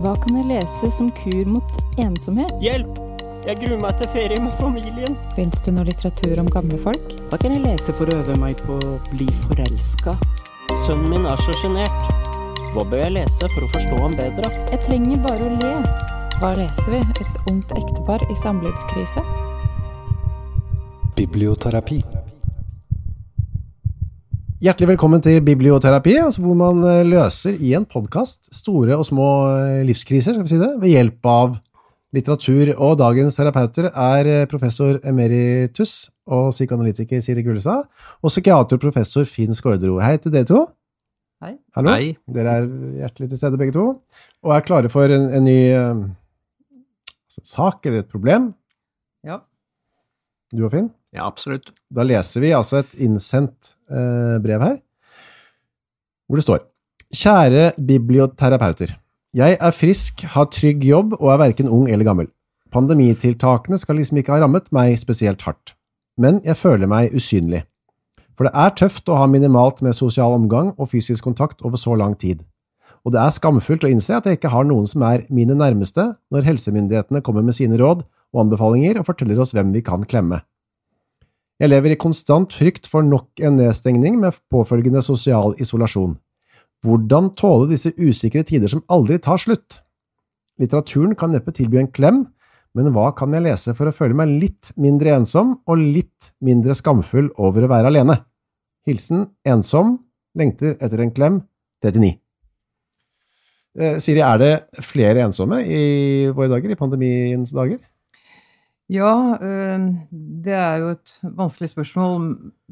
[0.00, 2.52] Hva kan jeg lese som kur mot ensomhet?
[2.64, 2.96] Hjelp!
[3.44, 5.16] Jeg gruer meg til ferie med familien.
[5.36, 7.12] Fins det noe litteratur om gamle folk?
[7.28, 10.14] Hva kan jeg lese for å øve meg på å bli forelska?
[10.86, 12.14] Sønnen min er så sjenert.
[12.72, 14.48] Hva bør jeg lese for å forstå ham bedre?
[14.72, 15.74] Jeg trenger bare å le.
[16.38, 17.02] Hva leser vi?
[17.20, 19.26] Et ungt ektepar i samlivskrise?
[21.18, 22.00] Biblioterapi.
[24.60, 29.28] Hjertelig velkommen til Biblioterapi, altså hvor man eh, løser i en podkast store og små
[29.54, 31.54] eh, livskriser, skal vi si det, ved hjelp av
[32.12, 32.74] litteratur.
[32.74, 37.88] Og dagens terapeuter er eh, professor emeritus og psykoanalytiker Siri Gullestad
[38.20, 39.96] og psykiater og professor Finn Skårdro.
[40.04, 40.66] Hei til dere to.
[41.40, 41.54] Hei.
[41.78, 41.96] Hallo.
[41.96, 42.12] Hei.
[42.28, 43.88] Dere er hjertelig til stede begge to,
[44.44, 48.52] og er klare for en, en ny altså, sak eller et problem.
[49.24, 49.40] Ja.
[50.52, 50.92] Du og Finn?
[51.16, 51.72] Ja, absolutt.
[51.88, 54.76] Da leser vi altså et innsendt brev her,
[56.30, 56.66] hvor det står
[57.10, 58.92] Kjære biblioterapeuter.
[59.34, 62.28] Jeg er frisk, har trygg jobb og er verken ung eller gammel.
[62.70, 65.74] Pandemitiltakene skal liksom ikke ha rammet meg spesielt hardt.
[66.18, 67.64] Men jeg føler meg usynlig.
[68.38, 71.96] For det er tøft å ha minimalt med sosial omgang og fysisk kontakt over så
[71.98, 72.44] lang tid.
[73.04, 76.12] Og det er skamfullt å innse at jeg ikke har noen som er mine nærmeste
[76.30, 80.44] når helsemyndighetene kommer med sine råd og anbefalinger og forteller oss hvem vi kan klemme.
[81.60, 86.14] Jeg lever i konstant frykt for nok en nedstengning med påfølgende sosial isolasjon.
[86.80, 89.82] Hvordan tåle disse usikre tider som aldri tar slutt?
[90.60, 92.22] Litteraturen kan neppe tilby en klem,
[92.72, 96.76] men hva kan jeg lese for å føle meg litt mindre ensom og litt mindre
[96.78, 98.16] skamfull over å være alene?
[98.88, 99.98] Hilsen ensom,
[100.38, 101.42] lengter etter en klem,
[101.84, 102.14] 39.
[103.76, 105.84] Eh, Siri, er det flere ensomme i
[106.32, 107.82] våre dager, i pandemiens dager?
[108.90, 109.82] Ja, øh,
[110.44, 112.24] det er jo et vanskelig spørsmål.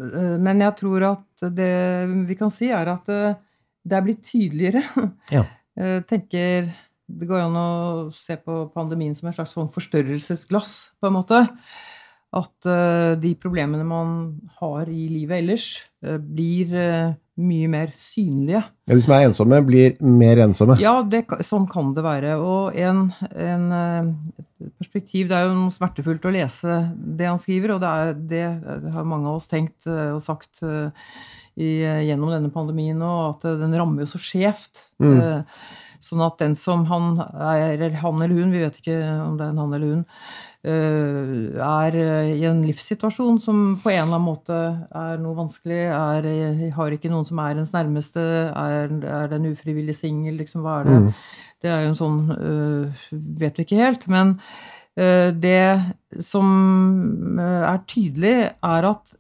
[0.02, 3.34] øh, Men jeg tror at det vi kan si, er at øh,
[3.84, 4.82] det er blitt tydeligere.
[5.32, 5.44] Ja.
[6.08, 6.72] Tenker
[7.08, 11.38] Det går an å se på pandemien som et slags sånn forstørrelsesglass, på en måte.
[12.34, 12.66] At
[13.22, 14.10] de problemene man
[14.58, 15.68] har i livet ellers,
[16.02, 16.74] blir
[17.38, 18.64] mye mer synlige.
[18.88, 20.78] Ja, de som er ensomme, blir mer ensomme.
[20.82, 22.36] Ja, det, sånn kan det være.
[22.42, 24.12] Og en, en, eh,
[24.66, 26.78] et perspektiv Det er jo noe smertefullt å lese
[27.18, 30.64] det han skriver, og det, er, det har mange av oss tenkt eh, og sagt
[30.66, 31.10] eh,
[31.58, 34.88] i, gjennom denne pandemien nå, at eh, den rammer jo så skjevt.
[35.02, 35.14] Mm.
[35.18, 39.34] Eh, Sånn at den som han er, eller han eller hun, vi vet ikke om
[39.38, 44.00] det er en han eller hun, eh, er eh, i en livssituasjon som på en
[44.00, 44.56] eller annen måte
[44.90, 48.20] er noe vanskelig, er, eh, har ikke noen som er ens nærmeste,
[48.50, 50.96] er, er den ufrivillig singel, liksom, hva er det?
[51.04, 51.12] Mm.
[51.62, 53.06] Det er jo en sånn øh,
[53.40, 54.04] Vet vi ikke helt.
[54.06, 54.36] Men
[54.98, 59.16] øh, det som er tydelig, er at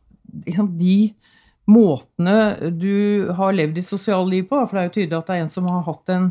[0.46, 1.14] liksom, de
[1.68, 5.34] måtene du har levd ditt sosiale liv på For det er jo tydelig at det
[5.34, 6.30] er en som har hatt en,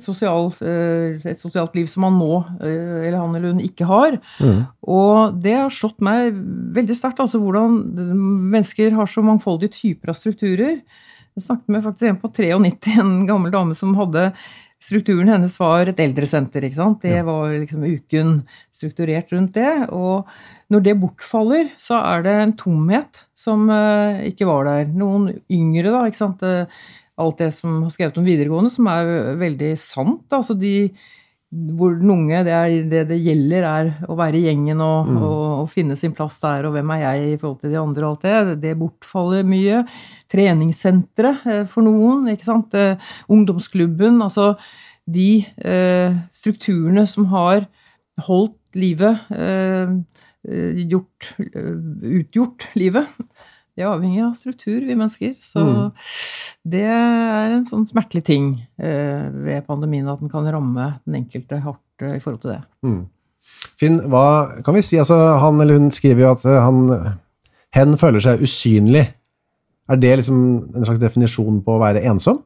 [0.00, 4.18] sosial, øh, et sosialt liv som han nå, øh, eller han eller hun, ikke har.
[4.40, 4.62] Mm.
[4.82, 6.32] Og det har slått meg
[6.76, 7.82] veldig sterkt, altså hvordan
[8.52, 10.80] mennesker har så mangfoldige typer av strukturer.
[11.36, 14.30] Jeg snakket med faktisk en på 93, en gammel dame som hadde
[14.76, 16.64] Strukturen hennes var et eldresenter.
[16.66, 17.00] ikke sant?
[17.00, 18.42] Det var liksom uken
[18.74, 19.88] strukturert rundt det.
[19.88, 20.28] Og
[20.68, 24.92] når det bortfaller, så er det en tomhet som eh, ikke var der.
[24.92, 26.04] Noen yngre, da.
[26.04, 26.44] ikke sant?
[27.18, 30.26] Alt det som har skrevet om videregående, som er veldig sant.
[30.36, 30.90] Altså de
[31.76, 35.16] hvor den unge, det, er, det det gjelder, er å være i gjengen og, Mm.
[35.22, 38.04] og, og finne sin plass der, og hvem er jeg i forhold til de andre
[38.04, 38.56] og alt det.
[38.64, 39.84] Det bortfaller mye.
[40.28, 42.74] Treningssentre eh, for noen, ikke sant.
[42.74, 42.98] Eh,
[43.32, 44.18] ungdomsklubben.
[44.26, 44.56] Altså
[45.06, 47.68] de eh, strukturene som har
[48.26, 49.94] holdt livet eh,
[50.50, 53.06] eh, gjort, Utgjort livet.
[53.76, 55.36] Vi er avhengig av struktur, vi mennesker.
[55.40, 55.92] Så Mm.
[56.66, 58.48] Det er en sånn smertelig ting
[58.82, 62.62] eh, ved pandemien, at den kan ramme den enkelte hardt eh, i forhold til det.
[62.86, 63.02] Mm.
[63.78, 64.26] Finn, hva
[64.66, 64.98] kan vi si?
[64.98, 67.18] Altså, han eller hun skriver jo at eh, han,
[67.76, 69.04] hen føler seg usynlig.
[69.86, 70.40] Er det liksom
[70.74, 72.42] en slags definisjon på å være ensom?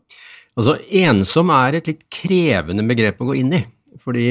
[0.58, 3.62] Altså, ensom er et litt krevende begrep å gå inn i.
[4.00, 4.26] Fordi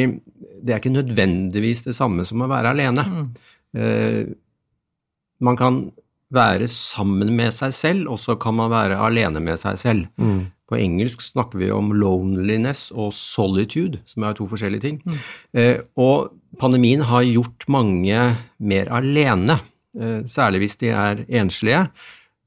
[0.60, 3.06] det er ikke nødvendigvis det samme som å være alene.
[3.10, 3.26] Mm.
[3.80, 4.22] Eh,
[5.46, 5.82] man kan
[6.34, 10.08] være sammen med seg selv, og så kan man være alene med seg selv.
[10.22, 10.50] Mm.
[10.70, 15.00] På engelsk snakker vi om loneliness og solitude, som er to forskjellige ting.
[15.58, 16.30] Eh, og
[16.62, 18.20] pandemien har gjort mange
[18.62, 19.58] mer alene,
[19.98, 21.88] eh, særlig hvis de er enslige.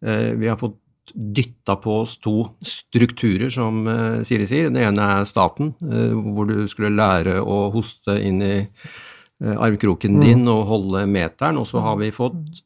[0.07, 0.79] Eh, vi har fått
[1.13, 4.71] dytta på oss to strukturer, som eh, Siri sier.
[4.71, 10.21] Den ene er staten, eh, hvor du skulle lære å hoste inn i eh, armkroken
[10.23, 12.63] din og holde meteren, og så har vi fått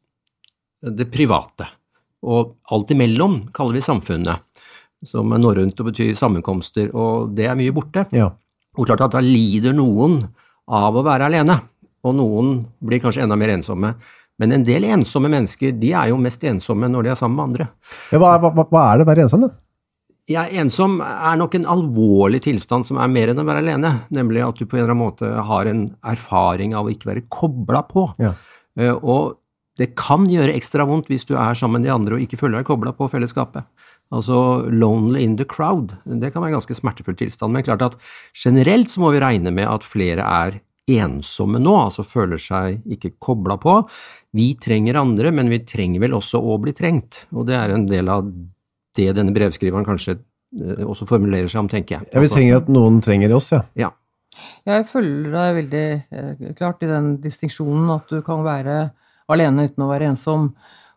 [0.83, 1.69] det private.
[2.27, 4.43] Og alt imellom kaller vi samfunnet,
[5.07, 8.07] som er norrønt og betyr sammenkomster, og det er mye borte.
[8.17, 8.31] Ja.
[8.77, 10.21] Og klart at da lider noen
[10.67, 11.61] av å være alene,
[12.07, 13.95] og noen blir kanskje enda mer ensomme.
[14.41, 17.47] Men en del ensomme mennesker de er jo mest ensomme når de er sammen med
[17.51, 17.69] andre.
[18.13, 19.55] Ja, hva, hva, hva er det å være ensom, da?
[20.29, 24.43] Ja, ensom er nok en alvorlig tilstand som er mer enn å være alene, nemlig
[24.43, 27.85] at du på en eller annen måte har en erfaring av å ikke være kobla
[27.87, 28.09] på.
[28.23, 28.33] Ja.
[28.77, 29.39] Eh, Og
[29.77, 32.61] det kan gjøre ekstra vondt hvis du er sammen med de andre og ikke føler
[32.61, 33.67] deg kobla på fellesskapet.
[34.15, 34.39] Altså
[34.71, 35.97] lonely in the crowd.
[36.07, 37.53] Det kan være en ganske smertefull tilstand.
[37.53, 37.99] Men klart at
[38.39, 43.17] generelt så må vi regne med at flere er ensomme nå, altså føler seg ikke
[43.19, 43.81] kobla på.
[44.39, 47.25] Vi trenger andre, men vi trenger vel også å bli trengt.
[47.35, 48.29] Og det er en del av
[48.97, 52.09] det denne brevskriveren kanskje eh, også formulerer seg om, tenker jeg.
[52.13, 53.65] Ja, Vi Altså, trenger at noen trenger oss, ja.
[53.77, 53.91] ja.
[54.69, 58.79] Jeg følger deg veldig eh, klart i den distinksjonen at du kan være
[59.33, 60.51] alene uten å være ensom.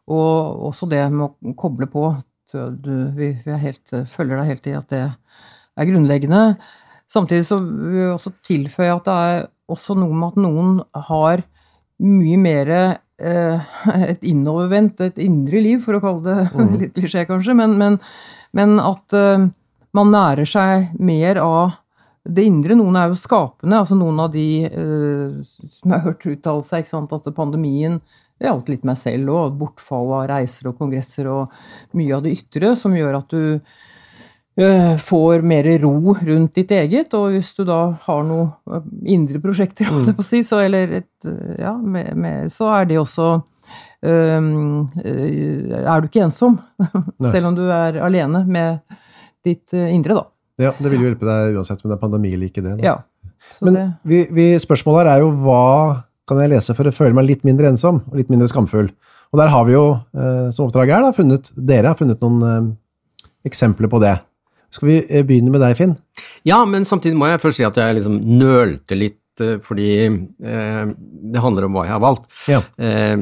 [0.09, 2.11] Og også det med å koble på.
[2.49, 6.43] Du, vi, vi helt, følger deg helt i at det er grunnleggende.
[7.09, 10.79] Samtidig så vil jeg også tilføye at det er også noe med at noen
[11.09, 11.43] har
[11.99, 13.69] mye mer eh,
[14.07, 17.99] et innovervendt, et indre liv, for å kalle det litt klisjé kanskje, men, men,
[18.57, 19.49] men at eh,
[19.97, 21.77] man nærer seg mer av
[22.29, 22.77] det indre.
[22.77, 26.85] Noen er jo skapende, altså noen av de eh, som jeg har hørt uttale seg,
[26.85, 27.99] ikke sant, at pandemien
[28.39, 29.59] det gjaldt litt meg selv òg.
[29.59, 31.59] Bortfall av reiser og kongresser og
[31.99, 33.59] mye av det ytre som gjør at du
[34.63, 37.13] eh, får mer ro rundt ditt eget.
[37.19, 40.23] Og hvis du da har noen eh, indre prosjekter, mm.
[40.23, 43.29] si, så, eller et, eh, ja, med, med, så er det også
[44.07, 44.49] øh,
[45.03, 46.61] Er du ikke ensom,
[47.33, 48.79] selv om du er alene med
[49.43, 50.27] ditt indre, da.
[50.59, 52.63] Ja, Det vil jo hjelpe deg uansett men det er pandemi eller ikke.
[52.65, 52.77] det.
[52.77, 52.83] Da.
[52.83, 52.97] Ja.
[53.55, 56.93] Så Men det, vi, vi, spørsmålet her er jo hva kan jeg lese for å
[56.93, 58.91] føle meg litt mindre ensom og litt mindre skamfull?
[59.29, 59.85] Og der har vi jo,
[60.17, 64.15] eh, som oppdraget er, da, funnet, dere har funnet noen eh, eksempler på det.
[64.73, 65.95] Skal vi eh, begynne med deg, Finn?
[66.47, 70.93] Ja, men samtidig må jeg først si at jeg liksom nølte litt, eh, fordi eh,
[71.33, 72.29] det handler om hva jeg har valgt.
[72.51, 72.61] Ja.
[72.77, 73.15] Eh,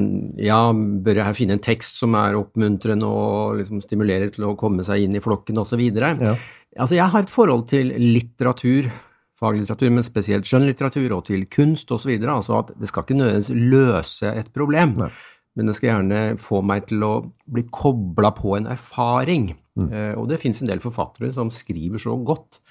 [0.44, 4.86] ja, bør jeg finne en tekst som er oppmuntrende og liksom stimulerer til å komme
[4.88, 5.84] seg inn i flokken osv.?
[5.98, 6.36] Ja.
[6.78, 8.90] Altså, jeg har et forhold til litteratur,
[9.38, 12.14] faglitteratur, men spesielt skjønnlitteratur, og til kunst osv.
[12.22, 15.12] Altså at det skal ikke nødvendigvis løse et problem, Nei.
[15.58, 17.14] men det skal gjerne få meg til å
[17.46, 19.52] bli kobla på en erfaring.
[19.78, 19.90] Mm.
[19.92, 22.62] Eh, og det fins en del forfattere som skriver så godt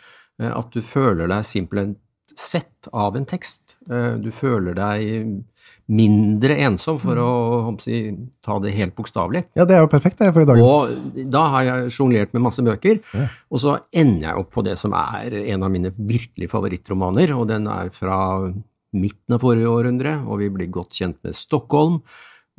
[0.43, 1.95] eh, at du føler deg simpelthen
[2.37, 3.77] sett av en tekst.
[3.91, 5.43] Eh, du føler deg
[5.87, 7.31] mindre ensom, for å
[7.69, 9.45] håper jeg, ta det helt bokstavelig.
[9.55, 12.43] ja, det er jo perfekt det, for i dagens Og da har jeg sjonglert med
[12.43, 13.27] masse bøker, Ja.
[13.51, 17.47] og så ender jeg opp på det som er en av mine virkelig favorittromaner, og
[17.49, 18.53] den er fra
[18.93, 22.01] midten av forrige århundre, og vi blir godt kjent med Stockholm,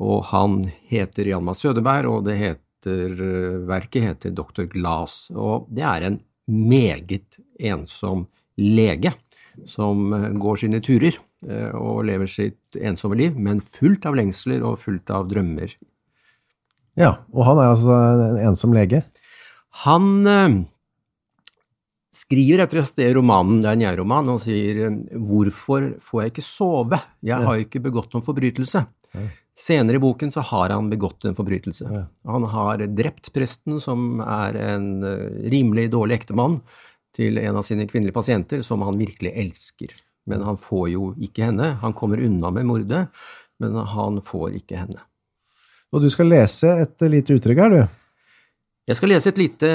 [0.00, 3.14] og han heter Hjalmar Sødeberg, og det heter,
[3.66, 4.64] verket heter Dr.
[4.72, 8.26] Glass, og det er en meget ensom
[8.56, 9.12] lege
[9.66, 11.16] som eh, går sine turer
[11.48, 15.74] eh, og lever sitt ensomme liv, men fullt av lengsler og fullt av drømmer
[16.98, 19.04] Ja, og han er altså en ensom lege.
[19.84, 20.58] Han eh,
[22.14, 26.32] skriver etter et sted i romanen, det er en jeg-roman, og sier 'Hvorfor får jeg
[26.34, 27.02] ikke sove?
[27.22, 28.86] Jeg har ikke begått noen forbrytelse'.
[29.58, 31.86] Senere i boken så har han begått en forbrytelse.
[31.90, 32.02] Ja.
[32.30, 35.02] Han har drept presten, som er en
[35.50, 36.60] rimelig dårlig ektemann
[37.18, 39.92] til en av sine kvinnelige pasienter, som han virkelig elsker.
[40.28, 41.74] Men han får jo ikke henne.
[41.82, 43.06] Han kommer unna med mordet,
[43.58, 45.02] men han får ikke henne.
[45.92, 47.94] Og du skal lese et lite uttrykk her, du.
[48.88, 49.70] Jeg skal lese et lite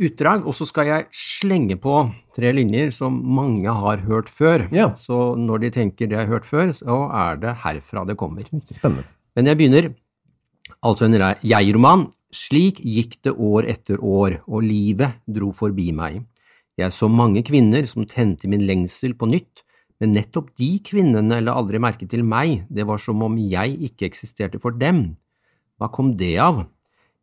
[0.00, 1.96] utdrag, og så skal jeg slenge på
[2.36, 4.64] tre linjer som mange har hørt før.
[4.72, 4.90] Ja.
[4.96, 8.48] Så når de tenker det jeg har hørt før, så er det herfra det kommer.
[8.64, 9.04] Spennende.
[9.36, 9.92] Men jeg begynner.
[10.82, 12.08] Altså en jeg-roman.
[12.32, 16.22] Slik gikk det år etter år, og livet dro forbi meg.
[16.80, 19.64] Jeg så mange kvinner som tente min lengsel på nytt,
[20.00, 24.08] men nettopp de kvinnene la aldri merke til meg, det var som om jeg ikke
[24.08, 25.12] eksisterte for dem.
[25.78, 26.64] Hva kom det av?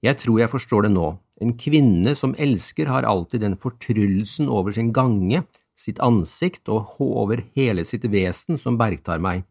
[0.06, 1.10] Jeg tror jeg forstår det nå.
[1.44, 5.44] En kvinne som elsker har alltid den fortryllelsen over sin gange,
[5.76, 9.44] sitt ansikt og over hele sitt vesen som bergtar meg.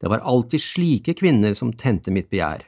[0.00, 2.64] Det var alltid slike kvinner som tente mitt begjær.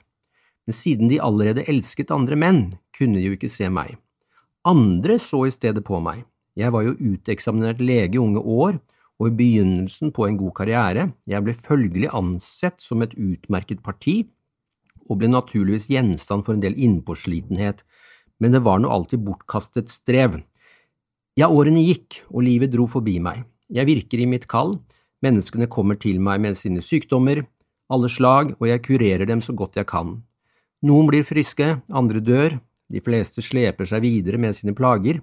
[0.66, 2.62] Men siden de allerede elsket andre menn,
[2.96, 3.94] kunne de jo ikke se meg.
[4.66, 6.24] Andre så i stedet på meg.
[6.56, 8.78] Jeg var jo uteksaminert lege i unge år,
[9.16, 11.10] og i begynnelsen på en god karriere.
[11.28, 14.22] Jeg ble følgelig ansett som et utmerket parti,
[15.08, 17.82] og ble naturligvis gjenstand for en del innpåslitenhet,
[18.42, 20.40] men det var nå alltid bortkastet strev.
[21.36, 23.44] Ja, årene gikk, og livet dro forbi meg.
[23.72, 24.76] Jeg virker i mitt kall,
[25.24, 27.44] menneskene kommer til meg med sine sykdommer,
[27.92, 30.16] alle slag, og jeg kurerer dem så godt jeg kan.
[30.86, 32.58] Noen blir friske, andre dør,
[32.92, 35.20] de fleste sleper seg videre med sine plager.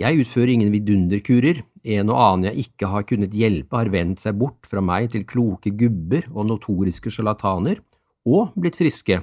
[0.00, 1.58] Jeg utfører ingen vidunderkurer,
[1.92, 5.26] en og annen jeg ikke har kunnet hjelpe har vendt seg bort fra meg til
[5.28, 7.82] kloke gubber og notoriske sjarlataner,
[8.24, 9.18] og blitt friske,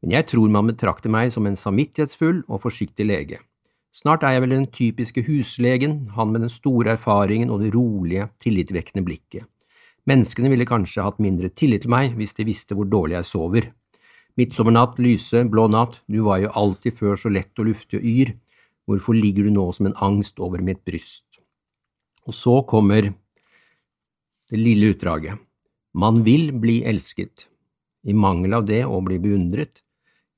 [0.00, 3.42] men jeg tror man betrakter meg som en samvittighetsfull og forsiktig lege.
[3.96, 8.28] Snart er jeg vel den typiske huslegen, han med den store erfaringen og det rolige,
[8.40, 9.44] tillitvekkende blikket.
[10.08, 13.70] Menneskene ville kanskje hatt mindre tillit til meg hvis de visste hvor dårlig jeg sover.
[14.36, 18.34] Midtsommernatt, lyse, blå natt, du var jo alltid før så lett og luftig og yr,
[18.86, 21.40] hvorfor ligger du nå som en angst over mitt bryst?
[22.26, 23.10] Og så kommer
[24.50, 25.38] det lille utdraget.
[25.94, 27.46] Man vil bli elsket,
[28.06, 29.82] i mangel av det å bli beundret,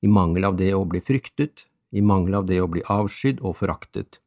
[0.01, 3.57] i mangel av det å bli fryktet, i mangel av det å bli avskydd og
[3.59, 4.21] foraktet.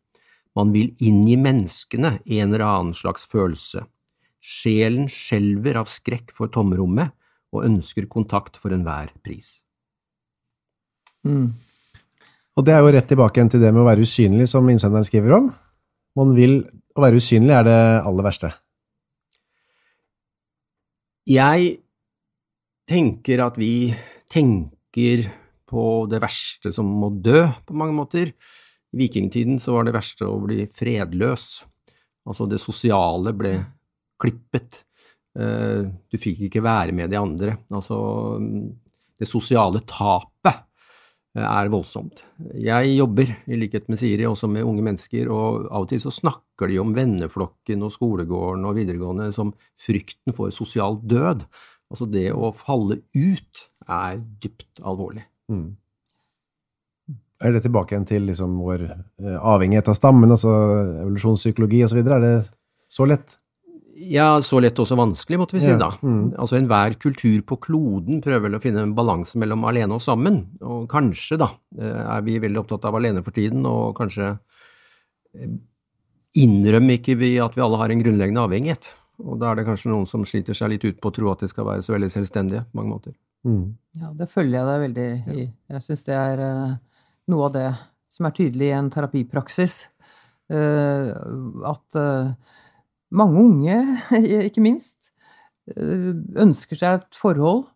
[0.54, 3.86] Man vil inngi menneskene en eller annen slags følelse,
[4.42, 7.14] Sjelen skjelver av skrekk for tomrommet
[7.54, 9.60] og ønsker kontakt for enhver pris.
[11.22, 11.52] Mm.
[12.56, 15.06] Og det er jo rett tilbake igjen til det med å være usynlig, som innsenderen
[15.08, 15.52] skriver om.
[16.18, 18.48] Man vil Å være usynlig er det aller verste.
[21.24, 21.70] Jeg
[22.84, 23.94] tenker at vi
[24.28, 25.22] tenker
[25.72, 28.34] på det verste som må dø, på mange måter.
[28.92, 31.46] I vikingtiden så var det verste å bli fredløs.
[32.28, 33.54] Altså det sosiale ble
[34.20, 34.82] klippet.
[35.32, 37.56] Eh, du fikk ikke være med de andre.
[37.72, 37.96] Altså,
[39.16, 40.66] det sosiale tapet
[41.38, 42.24] er voldsomt.
[42.60, 46.12] Jeg jobber, i likhet med Siri, også med unge mennesker, og av og til så
[46.12, 51.46] snakker de om venneflokken og skolegården og videregående som frykten for sosial død.
[51.92, 55.24] Altså det å falle ut er dypt alvorlig.
[55.52, 55.70] Mm.
[57.42, 60.52] Er det tilbake igjen til liksom vår eh, avhengighet av stammen, altså
[61.02, 62.02] evolusjonspsykologi osv.?
[62.04, 62.34] Er det
[62.92, 63.38] så lett?
[63.92, 65.90] Ja, så lett og så vanskelig, måtte vi si Ja, da.
[66.00, 66.34] mm.
[66.40, 70.46] Altså enhver kultur på kloden prøver vel å finne en balanse mellom alene og sammen,
[70.64, 74.30] og kanskje, da, eh, er vi veldig opptatt av alene for tiden, og kanskje
[75.36, 75.52] eh,
[76.40, 78.88] innrømmer ikke vi at vi alle har en grunnleggende avhengighet.
[79.22, 81.44] Og da er det kanskje noen som sliter seg litt ut på å tro at
[81.44, 83.14] de skal være så veldig selvstendige på mange måter.
[83.44, 83.74] Mm.
[84.00, 85.44] Ja, det følger jeg deg veldig i.
[85.74, 86.78] Jeg syns det er eh,
[87.28, 87.68] noe av det
[88.12, 89.76] som er tydelig i en terapipraksis.
[90.52, 91.12] Eh,
[91.68, 92.00] at
[93.12, 93.78] mange unge,
[94.48, 95.12] ikke minst,
[95.76, 97.66] eh, ønsker seg et forhold.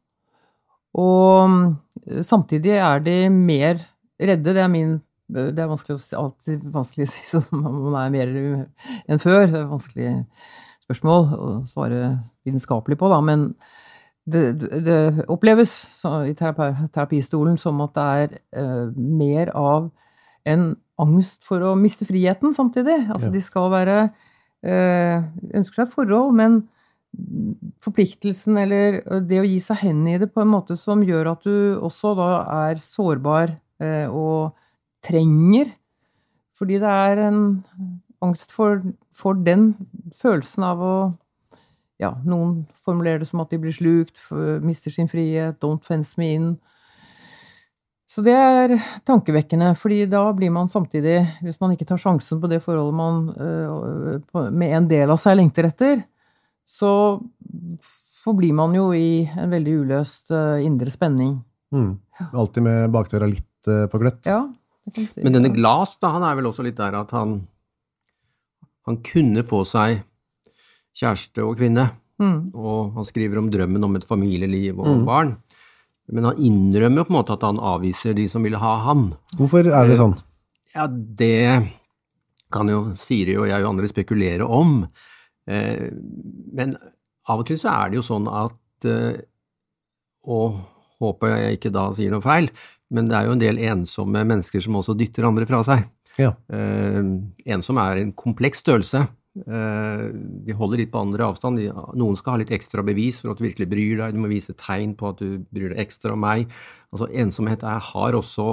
[0.97, 1.57] Og
[2.07, 3.83] eh, samtidig er de mer
[4.21, 4.55] redde.
[4.57, 8.29] Det er min det er vanskelig alltid vanskelig å si sånn man er mer
[9.11, 9.49] enn før.
[9.51, 10.13] Det er vanskelig
[10.87, 12.13] spørsmål å svare
[12.47, 13.19] vitenskapelig på, da.
[13.27, 13.49] Men
[14.27, 14.45] det,
[14.87, 15.75] det oppleves
[16.31, 19.91] i terapi, terapistolen som at det er eh, mer av
[20.47, 20.69] en
[21.03, 23.01] angst for å miste friheten samtidig.
[23.11, 23.35] Altså Ja.
[23.35, 23.99] de skal være
[24.65, 26.63] Ønsker seg forhold, men
[27.85, 31.47] forpliktelsen eller det å gi seg hen i det på en måte som gjør at
[31.47, 32.31] du også da
[32.69, 34.57] er sårbar eh, og
[35.07, 35.73] trenger
[36.57, 37.41] Fordi det er en
[38.25, 38.81] angst for,
[39.13, 39.75] for den
[40.17, 40.97] følelsen av å
[42.01, 44.19] ja, noen formulerer det som at de blir slukt,
[44.65, 46.49] mister sin frihet, don't fence me in.
[48.07, 48.77] Så det er
[49.09, 53.17] tankevekkende, fordi da blir man samtidig, hvis man ikke tar sjansen på det forholdet man
[53.35, 56.05] øh, med en del av seg lengter etter,
[56.67, 56.93] så
[58.23, 61.35] forblir man jo i en veldig uløst øh, indre spenning.
[61.75, 61.97] Mm.
[62.33, 64.23] Alltid med bakdøra litt eh, på gløtt.
[64.27, 64.45] Ja,
[64.87, 65.27] det kan du si.
[65.27, 67.41] Men denne Glas, da, han er vel også litt der at han,
[68.87, 70.05] han kunne få seg
[70.97, 72.55] kjæreste og kvinne, Mm.
[72.57, 75.03] og han skriver om drømmen om et familieliv og Mm.
[75.05, 75.33] barn.
[76.13, 79.09] Men han innrømmer jo på en måte at han avviser de som vil ha han.
[79.39, 80.15] Hvorfor er det sånn?
[80.77, 81.73] Ja, det
[82.53, 84.79] kan jo Siri og jeg og andre spekulere om.
[85.51, 85.89] Eh,
[86.55, 86.77] men
[87.27, 89.21] av og til så er det jo sånn at eh,
[90.27, 90.57] Og
[90.99, 92.49] håper jeg ikke da sier noe feil,
[92.91, 95.85] men det er jo en del ensomme mennesker som også dytter andre fra seg.
[96.19, 96.33] Ja.
[96.51, 96.99] Eh,
[97.53, 99.05] ensom er en kompleks størrelse.
[99.45, 100.05] Eh,
[100.47, 101.61] de holder litt på andre avstand.
[101.99, 104.17] Noen skal ha litt ekstra bevis for at du virkelig bryr deg.
[104.17, 106.47] Du må vise tegn på at du bryr deg ekstra om meg.
[106.95, 108.49] Altså, ensomhet er, har også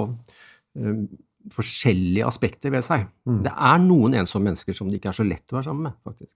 [0.76, 1.04] eh,
[1.54, 3.06] forskjellige aspekter ved seg.
[3.28, 3.42] Mm.
[3.46, 6.00] Det er noen ensomme mennesker som det ikke er så lett å være sammen med,
[6.04, 6.34] faktisk.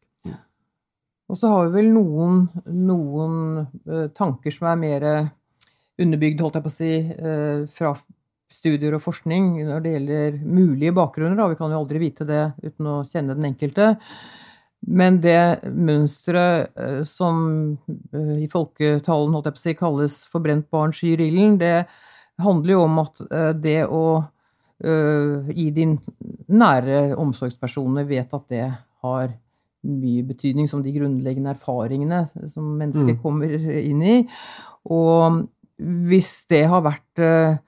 [1.28, 5.04] Og så har vi vel noen, noen eh, tanker som er mer
[6.00, 7.92] underbygd, holdt jeg på å si, eh, fra
[8.52, 11.36] studier og forskning når det gjelder mulige bakgrunner.
[11.36, 11.48] Da.
[11.52, 13.94] Vi kan jo aldri vite det uten å kjenne den enkelte.
[14.86, 17.40] Men det mønsteret eh, som
[18.14, 21.86] eh, i folketalen holdt jeg på å si, kalles 'forbrent barn skyr ilden', det
[22.38, 24.04] handler jo om at eh, det å
[24.78, 25.96] gi din
[26.46, 28.66] nære omsorgspersoner vet at det
[29.02, 29.32] har
[29.82, 33.18] mye betydning som de grunnleggende erfaringene som mennesker Mm.
[33.18, 34.28] kommer inn i.
[34.86, 35.48] Og
[35.80, 37.58] hvis det har vært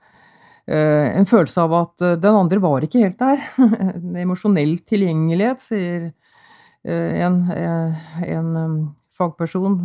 [0.71, 3.43] en følelse av at eh, den andre var ikke helt der.
[3.59, 8.79] En emosjonell tilgjengelighet, sier eh, en, eh, en um,
[9.17, 9.81] fagperson,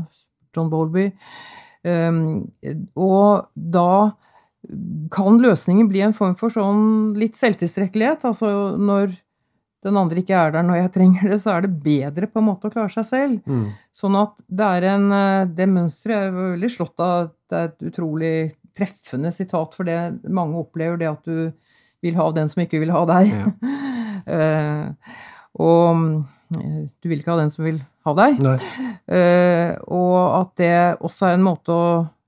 [0.57, 1.11] John Bowlby.
[1.87, 2.49] Um,
[2.99, 4.17] og da
[5.15, 8.25] kan løsningen bli en form for sånn litt selvtilstrekkelighet.
[8.27, 8.49] Altså
[8.81, 9.13] når
[9.87, 12.49] den andre ikke er der når jeg trenger det, så er det bedre på en
[12.49, 13.37] måte å klare seg selv.
[13.47, 13.69] Mm.
[13.95, 17.87] Sånn at det er en eh, Det mønsteret er veldig slått av det er et
[17.91, 18.37] utrolig
[18.77, 21.51] treffende sitat, for det mange opplever det at du
[22.05, 23.35] vil ha den som ikke vil ha deg.
[23.35, 23.51] Ja.
[24.27, 24.87] Eh,
[25.63, 25.99] og
[26.57, 27.77] eh, du vil ikke ha den som vil
[28.09, 28.41] ha deg.
[29.07, 31.85] Eh, og at det også er en måte å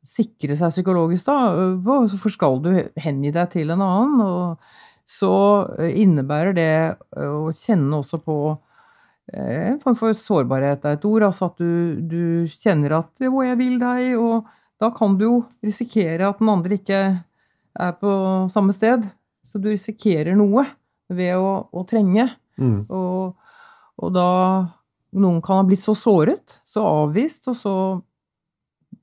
[0.07, 1.73] sikre seg psykologisk, da.
[1.83, 2.71] hvorfor For skal du
[3.03, 5.33] hengi deg til en annen, og så
[5.89, 6.71] innebærer det
[7.19, 8.39] å kjenne også på
[9.35, 11.27] en form for sårbarhet er et ord.
[11.33, 14.47] Altså at du, du kjenner at 'å, jeg vil deg', og
[14.79, 17.01] da kan du jo risikere at den andre ikke
[17.79, 18.11] er på
[18.53, 19.07] samme sted.
[19.47, 20.67] Så du risikerer noe
[21.09, 22.29] ved å, å trenge.
[22.61, 22.85] Mm.
[22.93, 23.39] Og,
[23.99, 24.31] og da
[25.19, 27.77] noen kan ha blitt så såret, så avvist og så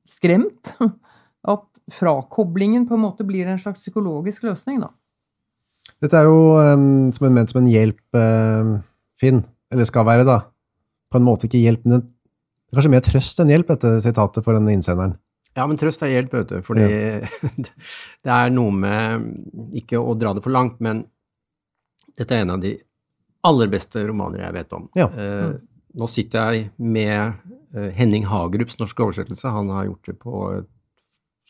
[0.08, 0.76] skremt
[1.56, 4.92] at frakoblingen på en måte blir en slags psykologisk løsning, da.
[6.02, 8.76] Dette er jo um, som en, ment som en hjelp, uh,
[9.22, 9.44] Finn.
[9.74, 10.42] Eller skal være, da.
[11.10, 12.04] På en måte ikke hjelp, men
[12.76, 15.16] kanskje mer trøst enn hjelp, dette sitatet for denne innsenderen.
[15.56, 16.58] Ja, men trøst er hjelp, vet du.
[16.66, 16.88] Fordi
[18.26, 21.06] det er noe med Ikke å dra det for langt, men
[22.16, 22.76] dette er en av de
[23.46, 24.88] aller beste romaner jeg vet om.
[24.98, 25.08] Ja.
[25.12, 25.56] Uh,
[25.96, 27.38] nå sitter jeg med
[27.72, 29.48] eh, Henning Hagerups norske oversettelse.
[29.48, 30.72] Han har gjort det på et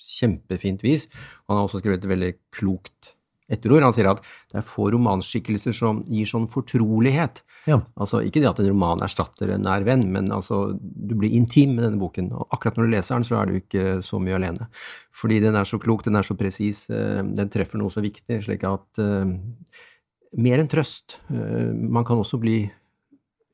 [0.05, 1.07] kjempefint vis.
[1.47, 3.14] Han har også skrevet et veldig klokt
[3.51, 3.85] etterord.
[3.85, 4.21] Han sier at
[4.51, 7.41] det er få romanskikkelser som gir sånn fortrolighet.
[7.69, 7.79] Ja.
[8.01, 11.75] Altså, ikke det at en roman erstatter en nær venn, men altså, du blir intim
[11.77, 12.31] med denne boken.
[12.35, 14.69] Og akkurat når du leser den, så er du ikke så mye alene.
[15.15, 18.41] Fordi den er så klok, den er så presis, eh, den treffer noe så viktig,
[18.43, 19.29] slik at uh,
[20.41, 21.19] mer enn trøst.
[21.29, 22.63] Uh, man kan også bli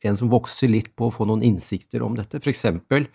[0.08, 2.40] en som vokser litt på å få noen innsikter om dette.
[2.42, 3.06] For eksempel,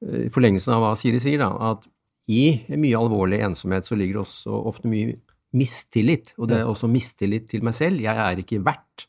[0.00, 1.82] i forlengelsen av hva Siri sier, da, at
[2.30, 5.16] i mye alvorlig ensomhet så ligger det også ofte mye
[5.52, 6.34] mistillit.
[6.38, 8.00] Og det er også mistillit til meg selv.
[8.00, 9.06] Jeg er ikke verdt,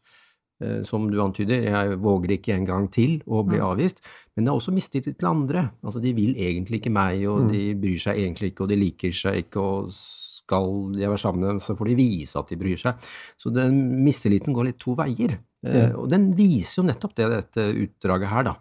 [0.62, 1.64] eh, som du antyder.
[1.64, 4.02] Jeg våger ikke en gang til å bli avvist.
[4.36, 5.72] Men det er også mistillit til andre.
[5.84, 9.12] Altså, de vil egentlig ikke meg, og de bryr seg egentlig ikke, og de liker
[9.12, 12.58] seg ikke, og skal jeg være sammen med dem, så får de vise at de
[12.58, 12.96] bryr seg.
[13.40, 15.38] Så den mistilliten går litt to veier.
[15.64, 18.56] Eh, Og den viser jo nettopp det, dette utdraget her, da.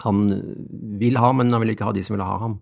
[0.00, 0.28] Han
[0.98, 2.60] vil ha, men han vil ikke ha de som vil ha ham.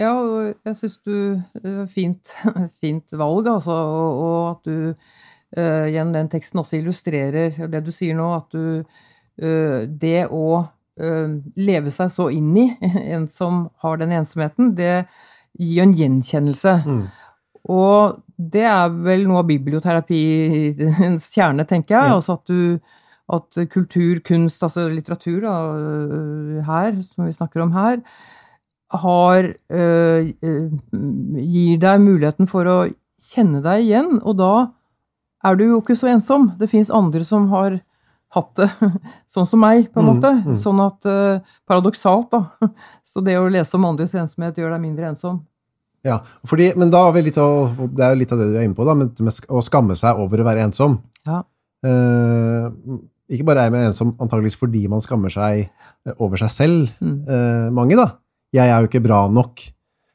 [0.00, 1.16] Ja, og jeg syns du
[1.62, 2.32] var fint,
[2.82, 7.92] fint valg, altså, og, og at du uh, gjennom den teksten også illustrerer det du
[7.94, 12.66] sier nå, at du uh, Det å uh, leve seg så inn i
[13.14, 15.06] en som har den ensomheten, det
[15.54, 16.74] gir en gjenkjennelse.
[16.82, 17.06] Mm.
[17.70, 22.10] Og det er vel noe av biblioterapiens kjerne, tenker jeg.
[22.10, 22.18] Ja.
[22.18, 22.80] Altså at du
[23.32, 25.52] at kultur, kunst, altså litteratur da,
[26.66, 28.02] her, som vi snakker om her,
[29.02, 30.32] har øh,
[30.92, 32.76] gir deg muligheten for å
[33.24, 34.52] kjenne deg igjen, og da
[35.44, 36.52] er du jo ikke så ensom.
[36.60, 37.78] Det fins andre som har
[38.34, 38.68] hatt det
[39.34, 40.30] sånn som meg, på en Mm, måte.
[40.44, 40.54] mm.
[40.58, 41.08] Sånn at
[41.68, 42.44] Paradoksalt, da.
[43.06, 45.42] Så det å lese om andres ensomhet gjør deg mindre ensom.
[46.04, 47.46] Ja, fordi, men da har vi litt å,
[47.88, 50.18] det er jo litt av det du er inne på, da, med å skamme seg
[50.20, 50.98] over å være ensom.
[51.24, 51.38] Ja.
[51.84, 52.66] Eh,
[53.32, 55.70] ikke bare er man ensom antageligvis fordi man skammer seg
[56.18, 57.14] over seg selv, Mm.
[57.28, 58.10] eh, mange da.
[58.54, 59.62] Jeg er jo ikke bra nok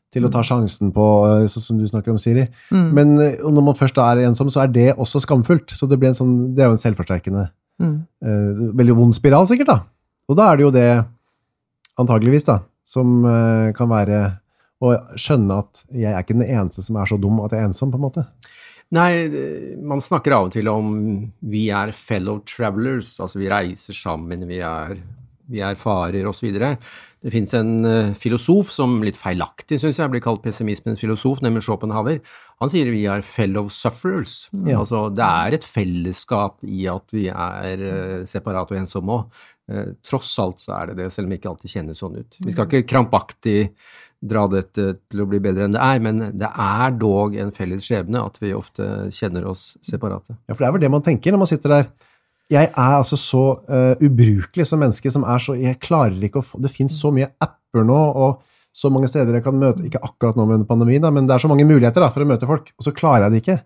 [0.10, 1.06] til å ta sjansen på,
[1.52, 2.48] sånn som du snakker om, Siri.
[2.74, 2.88] Mm.
[2.98, 5.76] Men eh, når man først er ensom, så er det også skamfullt.
[5.78, 7.50] Så det, blir en sånn, det er jo en selvforsterkende,
[7.80, 7.94] Mm.
[8.28, 9.76] eh, veldig vond spiral sikkert da.
[10.28, 10.88] Og da er det jo det,
[12.02, 14.18] antageligvis da, som eh, kan være
[14.84, 17.70] å skjønne at jeg er ikke den eneste som er så dum at jeg er
[17.70, 18.26] ensom, på en måte.
[18.96, 19.30] Nei,
[19.86, 20.92] man snakker av og til om
[21.46, 24.96] vi er fellow travelers, altså vi reiser sammen, vi er,
[25.48, 26.50] vi er farer osv.
[27.20, 31.66] Det fins en eh, filosof som litt feilaktig, syns jeg, blir kalt pessimismens filosof, nemlig
[31.66, 32.22] Schopenhauer.
[32.64, 34.46] Han sier vi er fellow sufferers.
[34.56, 34.80] Ja.
[34.80, 39.42] Altså det er et fellesskap i at vi er uh, separate og ensomme òg.
[40.02, 42.38] tross alt så er det det, selv om det ikke alltid kjennes sånn ut.
[42.42, 43.60] Vi skal ikke krampaktig
[44.20, 47.86] dra dette til å bli bedre enn det er, men det er dog en felles
[47.86, 50.36] skjebne at vi ofte kjenner oss separate.
[50.48, 51.92] Ja, for det er vel det man tenker når man sitter der.
[52.50, 56.46] Jeg er altså så uh, ubrukelig som menneske som er så Jeg klarer ikke å
[56.46, 58.40] få Det finnes så mye apper nå, og
[58.74, 61.44] så mange steder jeg kan møte Ikke akkurat nå med pandemien, da, men det er
[61.44, 63.58] så mange muligheter da, for å møte folk, og så klarer jeg det ikke.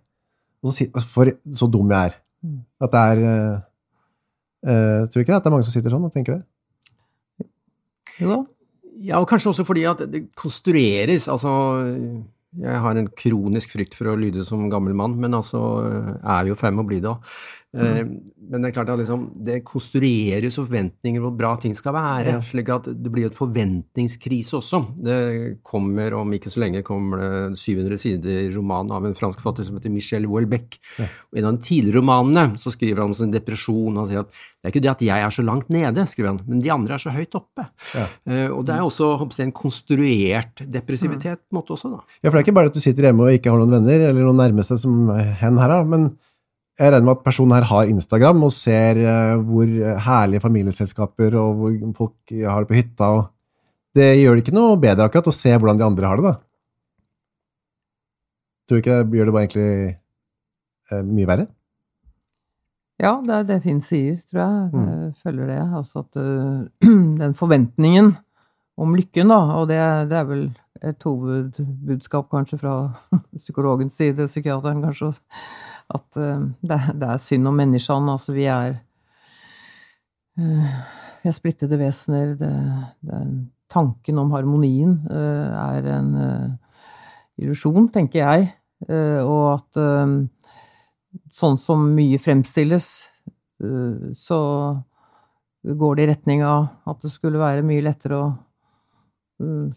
[0.64, 2.18] Og så for så dum jeg er.
[2.84, 3.62] At det er uh,
[4.68, 5.40] uh, Tror du ikke det?
[5.40, 7.48] At det er mange som sitter sånn og tenker det?
[8.20, 8.42] Jo da.
[9.04, 11.50] Ja, og kanskje også fordi at det konstrueres, altså
[12.60, 15.62] Jeg har en kronisk frykt for å lyde som gammel mann, men altså
[16.20, 17.34] er jo i ferd med å bli det òg.
[17.74, 22.70] Men det er klart at liksom, det konstrueres forventninger hvor bra ting skal være, slik
[22.74, 24.82] at det blir et forventningskrise også.
[25.02, 25.18] Det
[25.66, 29.80] kommer om ikke så lenge kommer det 700 sider roman av en fransk forfatter som
[29.80, 30.78] heter Michel Houellebecq.
[31.00, 31.08] Ja.
[31.32, 33.98] Og en av de tidligere romanene så skriver han om sin depresjon.
[34.02, 36.42] Han sier at det er ikke det at jeg er så langt nede, skriver han,
[36.48, 37.66] men de andre er så høyt oppe.
[37.96, 38.06] Ja.
[38.28, 42.04] Uh, og det er også jeg, en konstruert depressivitet en måte også, da.
[42.22, 44.08] Ja, for det er ikke bare at du sitter hjemme og ikke har noen venner
[44.12, 45.10] eller noen nærmeste som
[45.42, 46.14] hen her, men
[46.80, 49.70] jeg regner med at personen her har Instagram og ser uh, hvor
[50.08, 53.10] herlige familieselskaper og hvor folk har det på hytta.
[53.94, 56.36] Det gjør det ikke noe bedre akkurat å se hvordan de andre har det, da.
[58.64, 59.70] Tror du ikke det gjør det bare egentlig
[60.90, 61.48] uh, mye verre?
[63.04, 64.68] Ja, det er det Finn sier, tror jeg.
[64.74, 65.16] Mm.
[65.22, 65.62] Følger det.
[65.78, 66.20] Altså at
[67.24, 68.14] den forventningen
[68.78, 70.46] om lykken, da, og det, det er vel
[70.84, 72.76] et hovedbudskap kanskje fra
[73.42, 75.14] psykologens side, psykiateren kanskje,
[75.92, 78.16] at uh, det, er synd om menneskene.
[78.16, 78.78] Altså, vi er
[80.40, 80.76] uh,
[81.24, 82.36] Vi er splittede vesener.
[82.40, 82.54] Det,
[83.02, 83.24] det
[83.74, 86.12] tanken om harmonien uh, er en
[87.42, 88.52] illusjon, tenker jeg.
[88.84, 89.78] og at
[91.34, 92.88] sånn som mye fremstilles,
[94.20, 94.40] så
[95.64, 98.28] går det i retning av at det skulle være mye lettere å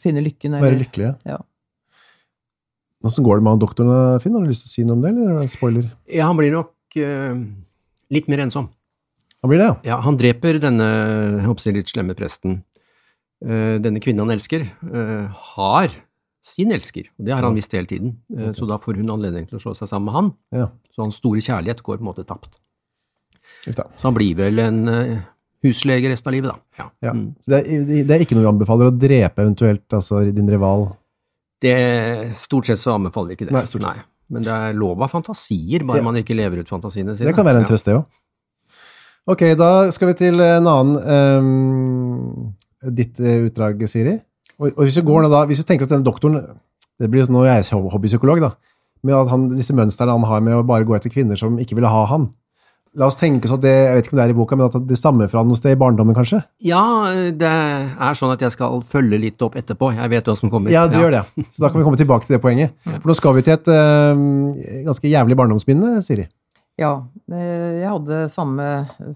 [0.02, 0.58] finne lykken.
[0.60, 1.38] Være lykkelig, ja.
[3.06, 4.34] Åssen går det med han doktoren, Finn?
[4.34, 5.86] Har du lyst til å si noe om det, eller er det spoiler?
[6.10, 7.36] Ja, han blir nok uh,
[8.14, 8.70] litt mer ensom.
[9.44, 9.76] Han blir det, ja?
[9.92, 12.60] Ja, Han dreper denne jeg håper jeg, litt slemme presten.
[13.44, 15.94] Uh, denne kvinnen han elsker, uh, har
[16.46, 18.16] sin elsker, og det har han visst hele tiden.
[18.30, 18.54] Okay.
[18.58, 20.28] Så da får hun anledning til å slå seg sammen med han.
[20.54, 20.68] Ja.
[20.94, 22.60] Så hans store kjærlighet går på en måte tapt.
[23.66, 24.78] Så han blir vel en
[25.66, 26.82] huslege resten av livet, da.
[26.82, 26.86] Ja.
[27.08, 27.14] ja.
[27.16, 27.26] Mm.
[27.42, 30.88] Så det er, det er, ikke noe du anbefaler å drepe eventuelt altså din rival?
[31.62, 31.74] Det,
[32.36, 33.56] stort sett så anbefaler vi ikke det.
[33.56, 33.96] Nei, Nei.
[34.32, 37.30] Men det er lov av fantasier, bare det, man ikke lever ut fantasiene sine.
[37.30, 38.06] Det kan være en trøst, det òg.
[39.30, 40.96] Ok, da skal vi til en annen
[41.42, 42.52] um,
[42.94, 44.14] Ditt uh, utdrag, Siri.
[44.60, 46.38] Og, og, hvis vi går da, hvis vi tenker at denne doktoren
[46.96, 48.54] det blir Nå er jeg hobbypsykolog, da.
[49.06, 51.90] Med han, disse mønstrene han har med å bare gå etter kvinner som ikke ville
[51.90, 52.30] ha han.
[52.96, 54.70] La oss tenke oss at det jeg vet ikke om det er i boka, men
[54.70, 56.40] at det stammer fra noe sted i barndommen, kanskje?
[56.64, 56.82] Ja,
[57.36, 59.90] det er sånn at jeg skal følge litt opp etterpå.
[59.98, 60.72] Jeg vet hva som kommer.
[60.72, 61.04] Ja, du ja.
[61.04, 61.44] gjør det.
[61.52, 62.72] Så da kan vi komme tilbake til det poenget.
[62.86, 64.24] For nå skal vi til et uh,
[64.88, 66.24] ganske jævlig barndomsminne, Siri.
[66.76, 66.90] Ja,
[67.32, 68.64] jeg hadde samme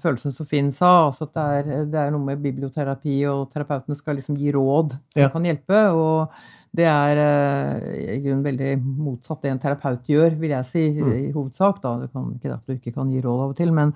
[0.01, 1.11] følelsen som Finn sa.
[1.11, 4.97] altså at det er, det er noe med biblioterapi, og terapeutene skal liksom gi råd
[4.97, 5.29] som ja.
[5.33, 5.83] kan hjelpe.
[5.93, 6.41] og
[6.77, 11.15] det er uh, i grunnen veldig motsatt det en terapeut gjør, vil jeg si, mm.
[11.27, 11.81] i hovedsak.
[11.83, 13.91] da, Det kan ikke at du ikke kan gi råd av og til, men,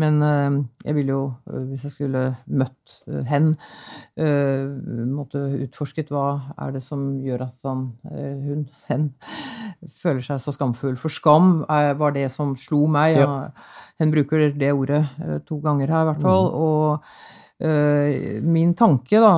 [0.00, 2.96] men uh, jeg ville jo, uh, hvis jeg skulle møtt
[3.30, 3.52] hen,
[5.14, 6.24] måtte utforsket hva
[6.58, 9.04] er det som gjør at han, hun, hen,
[10.02, 10.96] føler seg så skamfull.
[10.98, 13.20] For skam var det som slo meg.
[13.20, 13.52] Ja.
[14.02, 15.04] Hen bruker det ordet
[15.46, 16.50] to ganger her, i hvert fall.
[16.50, 16.58] Mm.
[16.66, 19.32] og min tanke, da,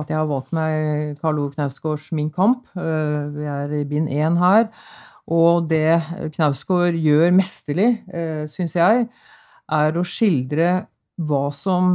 [0.00, 4.10] at jeg har valgt meg Karl Ove Knausgårds Min kamp uh, Vi er i bind
[4.10, 4.66] én her.
[5.30, 6.00] Og det
[6.34, 9.06] Knausgård gjør mesterlig, uh, syns jeg,
[9.72, 10.72] er å skildre
[11.22, 11.94] hva som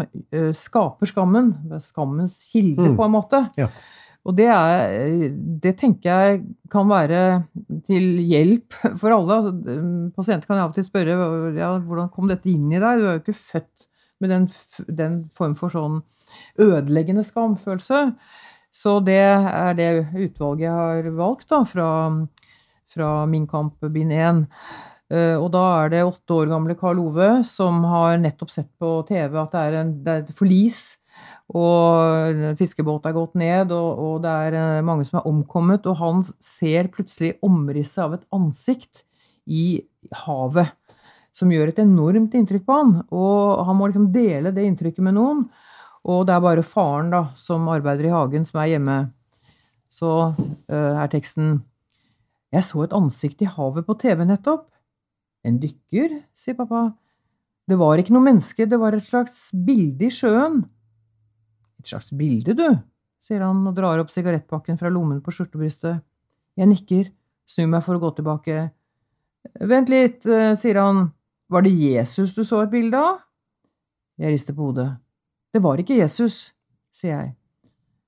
[0.55, 1.51] skaper skammen.
[1.83, 2.95] Skammens kilde, mm.
[2.95, 3.43] på en måte.
[3.59, 3.67] Ja.
[4.27, 5.29] Og det, er,
[5.63, 6.39] det tenker jeg
[6.71, 7.21] kan være
[7.87, 9.37] til hjelp for alle.
[9.37, 9.77] Altså,
[10.17, 11.15] pasienter kan av og til spørre
[11.55, 12.99] ja, hvordan kom dette inn i deg?
[12.99, 13.87] Du er jo ikke født
[14.23, 14.47] med den,
[14.87, 16.01] den form for sånn
[16.61, 18.01] ødeleggende skamfølelse.
[18.73, 21.89] Så det er det utvalget jeg har valgt da, fra,
[22.91, 24.43] fra Min kamp bind 1.
[25.07, 28.99] Uh, og da er det åtte år gamle Karl Ove som har nettopp sett på
[29.07, 30.81] TV at det er, en, det er et forlis.
[31.47, 35.87] Og fiskebåt er gått ned, og, og det er uh, mange som er omkommet.
[35.87, 39.05] Og han ser plutselig omrisset av et ansikt
[39.47, 39.79] i
[40.25, 40.75] havet
[41.37, 42.93] som gjør et enormt inntrykk på han.
[43.13, 45.45] Og han må liksom dele det inntrykket med noen.
[46.07, 48.97] Og det er bare faren da, som arbeider i hagen, som er hjemme.
[49.91, 51.59] Så uh, er teksten
[52.53, 54.69] Jeg så et ansikt i havet på TV nettopp.
[55.45, 56.89] En dykker, sier pappa.
[57.67, 60.61] Det var ikke noe menneske, det var et slags bilde i sjøen.
[61.81, 62.67] Et slags bilde, du,
[63.19, 65.99] sier han og drar opp sigarettpakken fra lommen på skjortebrystet.
[66.57, 67.11] Jeg nikker,
[67.47, 68.69] snur meg for å gå tilbake.
[69.67, 71.09] Vent litt, uh, sier han.
[71.47, 73.21] Var det Jesus du så et bilde av?
[74.19, 74.89] Jeg rister på hodet.
[75.53, 76.49] Det var ikke Jesus,
[76.91, 77.29] sier jeg.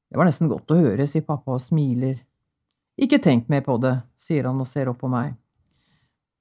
[0.09, 2.17] Det var nesten godt å høre, sier pappa og smiler.
[2.99, 5.37] Ikke tenk mer på det, sier han og ser opp på meg.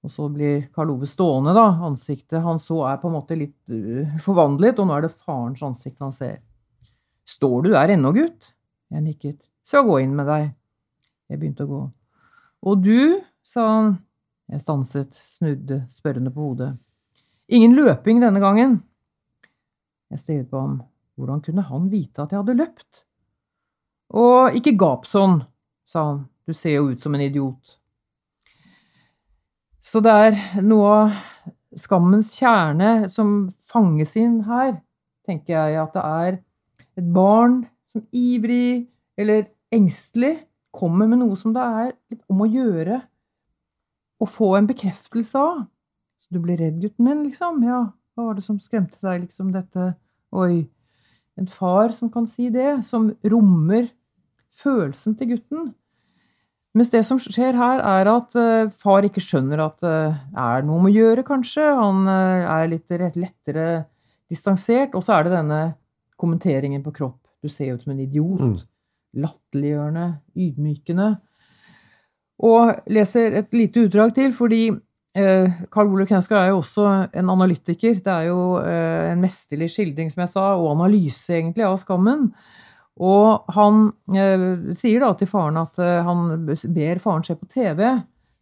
[0.03, 1.69] Og så blir Karl Ove stående, da.
[1.87, 5.63] Ansiktet han så er på en måte litt uh, forvandlet, og nå er det farens
[5.67, 6.41] ansikt han ser.
[7.29, 8.53] Står du der ennå, gutt?
[8.91, 9.39] Jeg nikket.
[9.67, 10.51] Så gå inn med deg.
[11.29, 11.81] Jeg begynte å gå.
[12.67, 13.97] Og du, sa han.
[14.49, 16.73] Jeg stanset, snudde spørrende på hodet.
[17.49, 18.79] Ingen løping denne gangen.
[20.13, 20.81] Jeg stirret på ham.
[21.19, 23.05] Hvordan kunne han vite at jeg hadde løpt?
[24.17, 25.41] Og ikke gap sånn,
[25.89, 26.21] sa han.
[26.49, 27.79] Du ser jo ut som en idiot.
[29.85, 31.17] Så det er noe av
[31.77, 34.79] skammens kjerne som fanges inn her,
[35.29, 36.39] tenker jeg, at det er
[37.01, 38.89] et barn som ivrig
[39.21, 40.39] eller engstelig
[40.73, 43.01] kommer med noe som det er litt om å gjøre
[44.19, 45.67] å få en bekreftelse av.
[46.29, 47.63] Du blir redd, gutten min, liksom?
[47.65, 47.87] Ja,
[48.17, 49.95] hva var det som skremte deg, liksom, dette
[50.37, 50.67] Oi.
[51.39, 53.87] En far som kan si det, som rommer
[54.59, 55.69] følelsen til gutten.
[56.77, 60.67] Mens det som skjer her, er at uh, far ikke skjønner at det uh, er
[60.67, 61.65] noe om å gjøre, kanskje.
[61.79, 63.69] Han uh, er litt lettere
[64.29, 64.95] distansert.
[64.99, 65.63] Og så er det denne
[66.21, 67.23] kommenteringen på kropp.
[67.43, 68.43] Du ser ut som en idiot.
[68.43, 69.23] Mm.
[69.25, 71.09] Latterliggjørende, ydmykende.
[72.47, 74.63] Og leser et lite utdrag til, fordi
[75.17, 78.01] eh, Carl Ole Knausgård er jo også en analytiker.
[78.05, 82.29] Det er jo eh, en mesterlig skildring, som jeg sa, og analyse, egentlig, av skammen.
[82.99, 87.85] Og han eh, sier da til faren at han ber faren se på TV,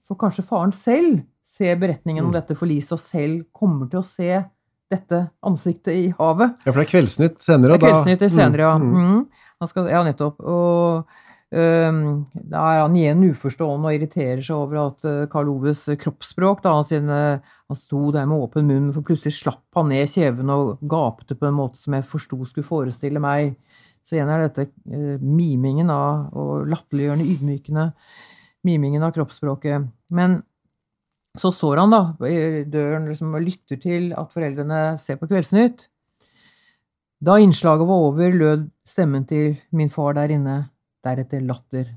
[0.06, 2.28] for kanskje faren selv ser beretningen mm.
[2.28, 4.42] om dette forliset, og selv kommer til å se
[4.90, 6.58] dette ansiktet i havet.
[6.62, 7.74] Ja, for det er Kveldsnytt senere?
[7.74, 8.74] Det er Kveldsnytt senere, ja.
[8.78, 8.96] Mm.
[8.96, 9.66] Mm.
[9.66, 10.42] Skal, ja, nettopp.
[10.44, 11.16] Og
[11.54, 16.72] da er han igjen uforstående og irriterer seg over at uh, Karl Oves kroppsspråk da,
[16.82, 20.82] siden, uh, Han sto der med åpen munn, for plutselig slapp han ned kjeven og
[20.90, 23.54] gapte på en måte som jeg forsto skulle forestille meg.
[24.06, 27.88] Så igjen er dette uh, mimingen av, og latterliggjørende, ydmykende
[28.66, 29.86] mimingen av kroppsspråket.
[30.10, 30.40] Men
[31.38, 35.86] så står han da i døren liksom, og lytter til at foreldrene ser på Kveldsnytt.
[37.22, 40.56] Da innslaget var over, lød stemmen til min far der inne
[41.06, 41.92] deretter latter.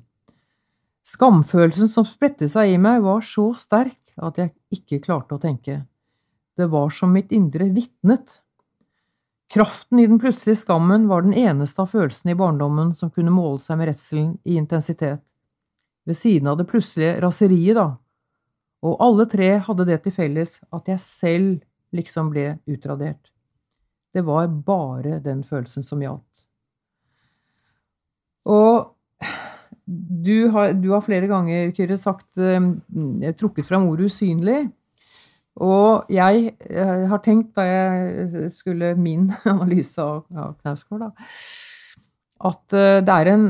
[1.09, 5.81] Skamfølelsen som spredte seg i meg, var så sterk at jeg ikke klarte å tenke.
[6.59, 8.41] Det var som mitt indre vitnet.
[9.49, 13.57] Kraften i den plutselige skammen var den eneste av følelsene i barndommen som kunne måle
[13.63, 15.23] seg med redselen i intensitet.
[16.05, 17.87] Ved siden av det plutselige raseriet, da.
[18.85, 21.57] Og alle tre hadde det til felles at jeg selv
[21.95, 23.31] liksom ble utradert.
[24.13, 26.45] Det var bare den følelsen som gjaldt.
[28.49, 28.93] Og
[29.89, 32.59] du har, du har, flere ganger, Kyrre, sagt uh,
[33.39, 34.67] trukket fram ordet usynlig.
[35.59, 41.09] Og jeg uh, har tenkt, da jeg skulle min analyse av, av Knausgård,
[42.49, 43.49] at uh, det er en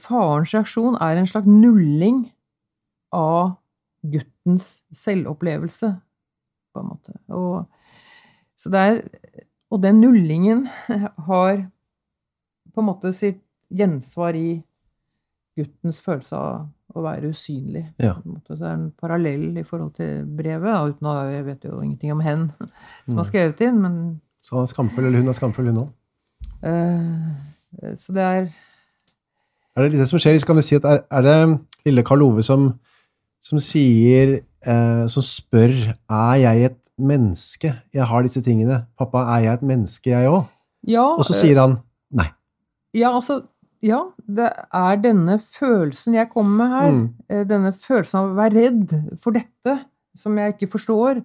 [0.00, 2.22] Farens reaksjon er en slags nulling
[3.12, 3.56] av
[4.06, 5.90] guttens selvopplevelse,
[6.72, 7.16] på en måte.
[7.34, 7.66] Og,
[8.70, 9.02] er,
[9.72, 10.66] og den nullingen
[11.28, 11.66] har
[12.72, 13.42] på en måte sitt
[13.74, 14.60] gjensvar i
[15.56, 17.82] guttens følelse av å være usynlig.
[18.02, 18.14] Ja.
[18.46, 21.80] Så det er en parallell i forhold til brevet, da, uten å Jeg vet jo
[21.82, 22.46] ingenting om hen
[23.08, 23.30] som har mm.
[23.30, 23.98] skrevet inn, men
[24.44, 25.92] Så han er skamfull, eller hun er skamfull, hun òg?
[26.64, 28.48] Uh, så det er
[29.76, 30.38] Er det litt det som skjer?
[30.46, 31.36] Kan vi si at er, er det
[31.88, 32.70] lille Karl Ove som,
[33.44, 37.74] som sier uh, Som spør Er jeg et menneske?
[37.92, 38.86] Jeg har disse tingene.
[38.96, 40.46] Pappa, er jeg et menneske, jeg òg?
[40.88, 41.80] Ja, Og så sier han
[42.14, 42.30] nei.
[42.96, 43.42] Ja, altså
[43.84, 46.90] ja, det er denne følelsen jeg kommer med her.
[46.96, 47.06] Mm.
[47.28, 49.78] Eh, denne følelsen av å være redd for dette,
[50.16, 51.22] som jeg ikke forstår.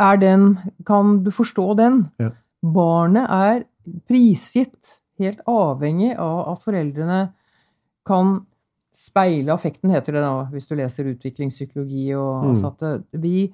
[0.00, 2.04] Er den Kan du forstå den?
[2.20, 2.30] Ja.
[2.62, 3.64] Barnet er
[4.08, 7.20] prisgitt, helt avhengig av at foreldrene
[8.06, 8.38] kan
[8.96, 12.08] speile affekten, heter det da, hvis du leser utviklingspsykologi.
[12.16, 12.52] Og, mm.
[12.52, 13.50] altså at vi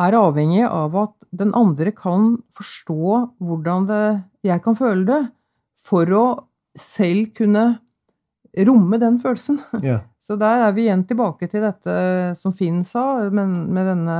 [0.00, 4.04] er avhengig av at den andre kan forstå hvordan det,
[4.46, 5.20] jeg kan føle det,
[5.84, 6.24] for å
[6.78, 7.64] selv kunne
[8.66, 9.60] romme den følelsen.
[9.82, 10.02] Ja.
[10.24, 11.94] Så der er vi igjen tilbake til dette
[12.40, 14.18] som Finn sa, men med denne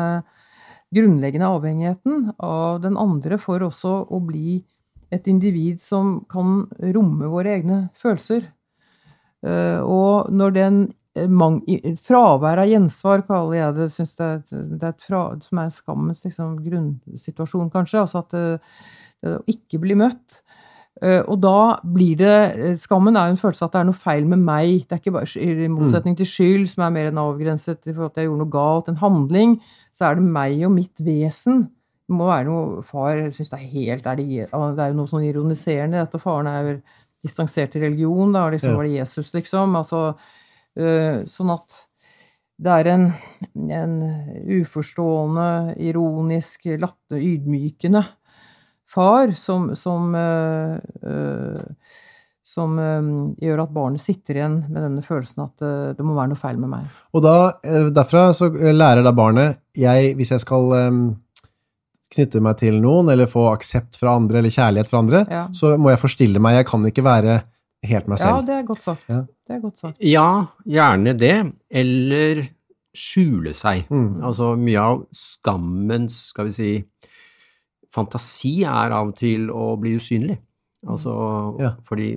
[0.95, 4.59] grunnleggende avhengigheten av den andre for også å bli
[5.15, 8.45] et individ som kan romme våre egne følelser.
[9.47, 13.85] Eh, og når den Fravær av gjensvar, kaller jeg det.
[13.95, 18.01] Synes det, er, det er fra, som er skammens liksom, grunnsituasjon, kanskje.
[18.01, 18.49] Altså at det,
[19.23, 20.41] det å ikke bli møtt.
[21.03, 23.87] Eh, og da blir det eh, Skammen er jo en følelse av at det er
[23.89, 24.85] noe feil med meg.
[24.87, 28.15] Det er ikke bare I motsetning til skyld, som er mer enn avgrenset i forhold
[28.15, 29.57] til at jeg gjorde noe galt, en handling,
[29.95, 31.65] så er det meg og mitt vesen.
[32.05, 35.11] Det må være noe Far syns det er helt er det, det er jo noe
[35.11, 36.23] sånn ironiserende at dette.
[36.23, 36.77] Faren er jo
[37.25, 38.35] distansert til religion.
[38.37, 38.79] Da liksom, ja.
[38.79, 39.75] var det Jesus, liksom.
[39.81, 40.07] Altså,
[40.79, 41.81] øh, sånn at
[42.65, 43.09] det er en,
[43.75, 43.95] en
[44.61, 45.49] uforstående,
[45.83, 48.05] ironisk, latter, ydmykende
[48.95, 51.65] far som, som, uh,
[52.55, 53.09] som eh,
[53.43, 56.61] gjør at barnet sitter igjen med denne følelsen at eh, det må være noe feil
[56.63, 56.85] med meg.
[57.17, 57.33] Og da,
[57.97, 60.69] derfra så lærer da barnet jeg, Hvis jeg skal
[62.15, 65.45] knytte meg til noen, eller få aksept fra andre, eller kjærlighet fra andre, Ja.
[65.57, 66.61] så må jeg forstille meg.
[66.61, 67.41] Jeg kan ikke være
[67.91, 68.47] helt meg Ja, selv.
[68.47, 69.09] det er godt sagt.
[69.11, 69.23] Ja.
[69.49, 69.97] Det er godt sagt.
[70.05, 70.29] Ja,
[70.65, 71.35] gjerne det.
[71.75, 72.45] Eller
[72.95, 73.89] skjule seg.
[73.91, 74.23] Mm.
[74.23, 76.71] Altså mye av skammens, skal vi si,
[77.95, 80.39] fantasi er av og til å bli usynlig.
[80.85, 81.15] Altså
[81.63, 81.75] Ja.
[81.87, 82.17] fordi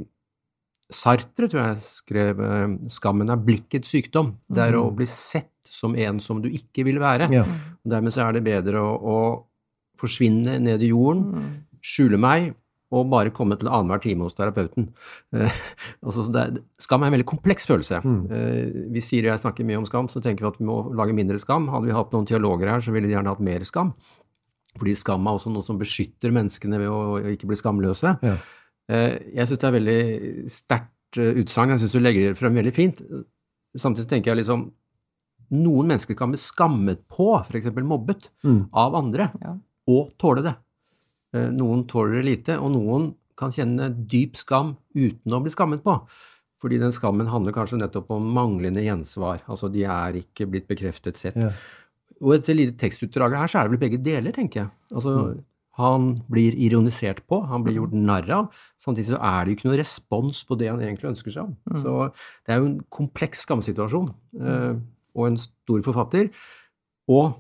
[0.90, 4.34] Sartre, tror jeg, skrev eh, 'Skammen er blikkets sykdom'.
[4.50, 7.28] Det er å bli sett som en som du ikke vil være.
[7.30, 7.44] Ja.
[7.86, 9.18] Dermed så er det bedre å, å
[10.00, 11.50] forsvinne ned i jorden, Mm.
[11.84, 12.54] skjule meg,
[12.90, 14.88] og bare komme til annenhver time hos terapeuten.
[15.34, 15.52] Eh,
[16.06, 18.00] altså, er, skam er en veldig kompleks følelse.
[18.06, 18.32] Mm.
[18.32, 21.14] Eh, vi sier jeg snakker mye om skam, så tenker vi at vi må lage
[21.14, 21.68] mindre skam.
[21.68, 23.92] Hadde vi hatt noen teologer her, så ville de gjerne hatt mer skam.
[24.78, 28.16] Fordi skam er også noe som beskytter menneskene ved å ikke bli skamløse.
[28.24, 28.36] Ja.
[28.90, 31.74] Eh, jeg syns det er veldig sterkt eh, utsagn.
[31.76, 33.02] Jeg syns du legger det frem veldig fint.
[33.78, 34.70] Samtidig tenker jeg liksom
[35.48, 37.70] Noen mennesker kan bli skammet på, f.eks.
[37.88, 38.66] mobbet, Mm.
[38.74, 39.54] av andre, Ja.
[39.88, 40.56] og tåle det.
[41.34, 45.84] Eh, Noen tåler det lite, og noen kan kjenne dyp skam uten å bli skammet
[45.84, 46.02] på.
[46.60, 49.40] Fordi den skammen handler kanskje nettopp om manglende gjensvar.
[49.48, 51.36] Altså de er ikke blitt bekreftet sett.
[51.38, 51.52] Ja.
[52.22, 54.70] Og etter lite tekstutdraget her, så er det vel begge deler, tenker jeg.
[54.94, 55.14] Altså,
[55.78, 58.48] Han blir ironisert på, han blir gjort narr av.
[58.82, 61.52] Samtidig så er det jo ikke noen respons på det han egentlig ønsker seg.
[61.84, 61.92] Så
[62.48, 64.08] det er jo en kompleks skamsituasjon.
[64.42, 64.80] eh,
[65.18, 66.32] og en stor forfatter.
[67.10, 67.36] Og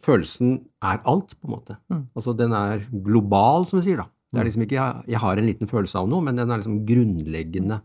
[0.00, 1.76] følelsen er alt, på en måte.
[1.88, 2.04] Mm.
[2.16, 4.08] Altså den er global, som vi sier, da.
[4.30, 6.60] Det er liksom ikke jeg, jeg har en liten følelse av noe, men den er
[6.60, 7.80] liksom grunnleggende.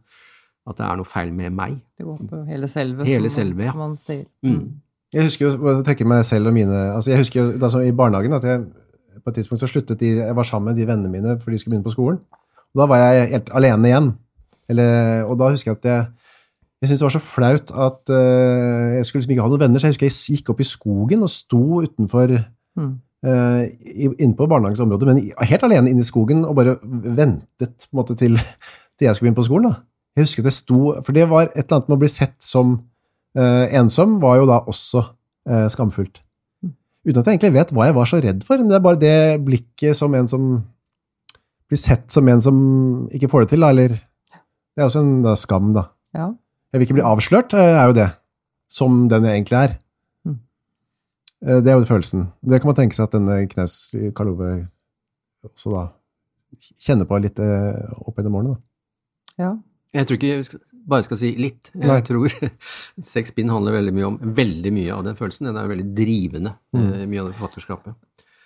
[0.68, 1.80] At det er noe feil med meg.
[1.98, 3.72] Det går på hele selve, Hele som, selve, ja.
[3.72, 4.26] som man sier.
[4.46, 4.82] Mm.
[5.16, 7.94] Jeg husker jo, trekke meg selv og mine altså Jeg husker jo da så i
[7.96, 8.66] barnehagen at jeg
[9.24, 11.58] på et tidspunkt så sluttet de, jeg var sammen med de vennene mine for de
[11.58, 12.20] skulle begynne på skolen.
[12.76, 14.10] Og da var jeg helt alene igjen.
[14.70, 16.06] Eller, og da husker jeg at jeg
[16.82, 19.80] jeg syntes det var så flaut at uh, jeg skulle liksom ikke ha noen venner,
[19.80, 22.36] så jeg husker jeg gikk opp i skogen og sto utenfor
[22.76, 22.98] Mm.
[23.24, 23.62] uh,
[24.20, 28.00] inne på barnehagens område, men helt alene inne i skogen og bare ventet på en
[28.02, 29.70] måte til, til jeg skulle begynne på skolen.
[29.70, 29.78] da.
[30.16, 32.36] Jeg husker at jeg sto, for det var et eller annet med å bli sett
[32.44, 32.74] som
[33.36, 35.02] ensom, var jo da også
[35.50, 36.22] eh, skamfullt.
[37.06, 39.02] Uten at jeg egentlig vet hva jeg var så redd for, men det er bare
[39.02, 40.46] det blikket som en som
[41.70, 42.58] blir sett som en som
[43.14, 45.86] ikke får det til, da, eller Det er også en da, skam, da.
[46.14, 46.30] Ja.
[46.74, 48.08] Jeg vil ikke bli avslørt, eh, er jo det.
[48.72, 49.76] Som den jeg egentlig er.
[50.26, 50.40] Mm.
[51.46, 52.26] Eh, Det er jo følelsen.
[52.44, 53.78] Det kan man tenke seg at denne Knaus
[54.18, 54.50] Karl Ove
[55.46, 55.84] også da
[56.82, 58.56] kjenner på litt eh, opp gjennom årene.
[58.56, 59.44] Da.
[59.44, 59.54] ja.
[59.96, 61.72] Jeg tror ikke bare skal si litt.
[61.74, 62.02] Jeg Nei.
[62.06, 62.30] tror
[63.16, 65.48] Seks bind handler veldig mye om veldig mye av den følelsen.
[65.50, 66.94] Den er veldig drivende, Mm.
[66.94, 67.96] eh, mye av det forfatterskapet.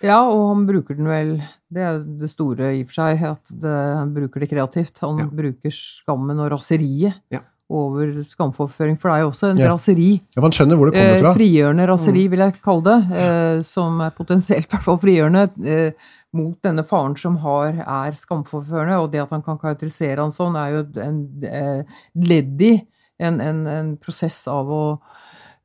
[0.02, 3.50] Ja, og han bruker den vel Det er det store i og for seg, at
[3.52, 4.98] det, han bruker det kreativt.
[5.04, 5.26] Han Ja.
[5.26, 7.40] bruker skammen og raseriet Ja.
[7.70, 9.68] over skamforføring, for det er jo også en Ja.
[9.70, 10.20] raseri.
[10.34, 11.34] Ja, Man skjønner hvor det kommer Eh, fra.
[11.34, 13.12] frigjørende raseri, vil jeg kalle det.
[13.12, 15.92] Eh, som er potensielt i hvert fall frigjørende eh,
[16.32, 19.00] mot denne faren som har, er skamforførende.
[19.02, 21.82] Og det at han kan karakterisere han sånn, er jo en eh,
[22.14, 22.72] ledd i
[23.20, 24.84] en, en, en prosess av å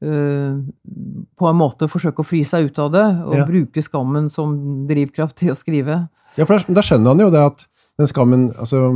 [0.02, 0.58] eh,
[1.40, 3.46] på en måte forsøke å fri seg ut av det, og Ja.
[3.48, 6.10] bruke skammen som drivkraft til å skrive.
[6.36, 7.64] Ja, for da, da skjønner han jo det at
[7.98, 8.90] den skammen altså,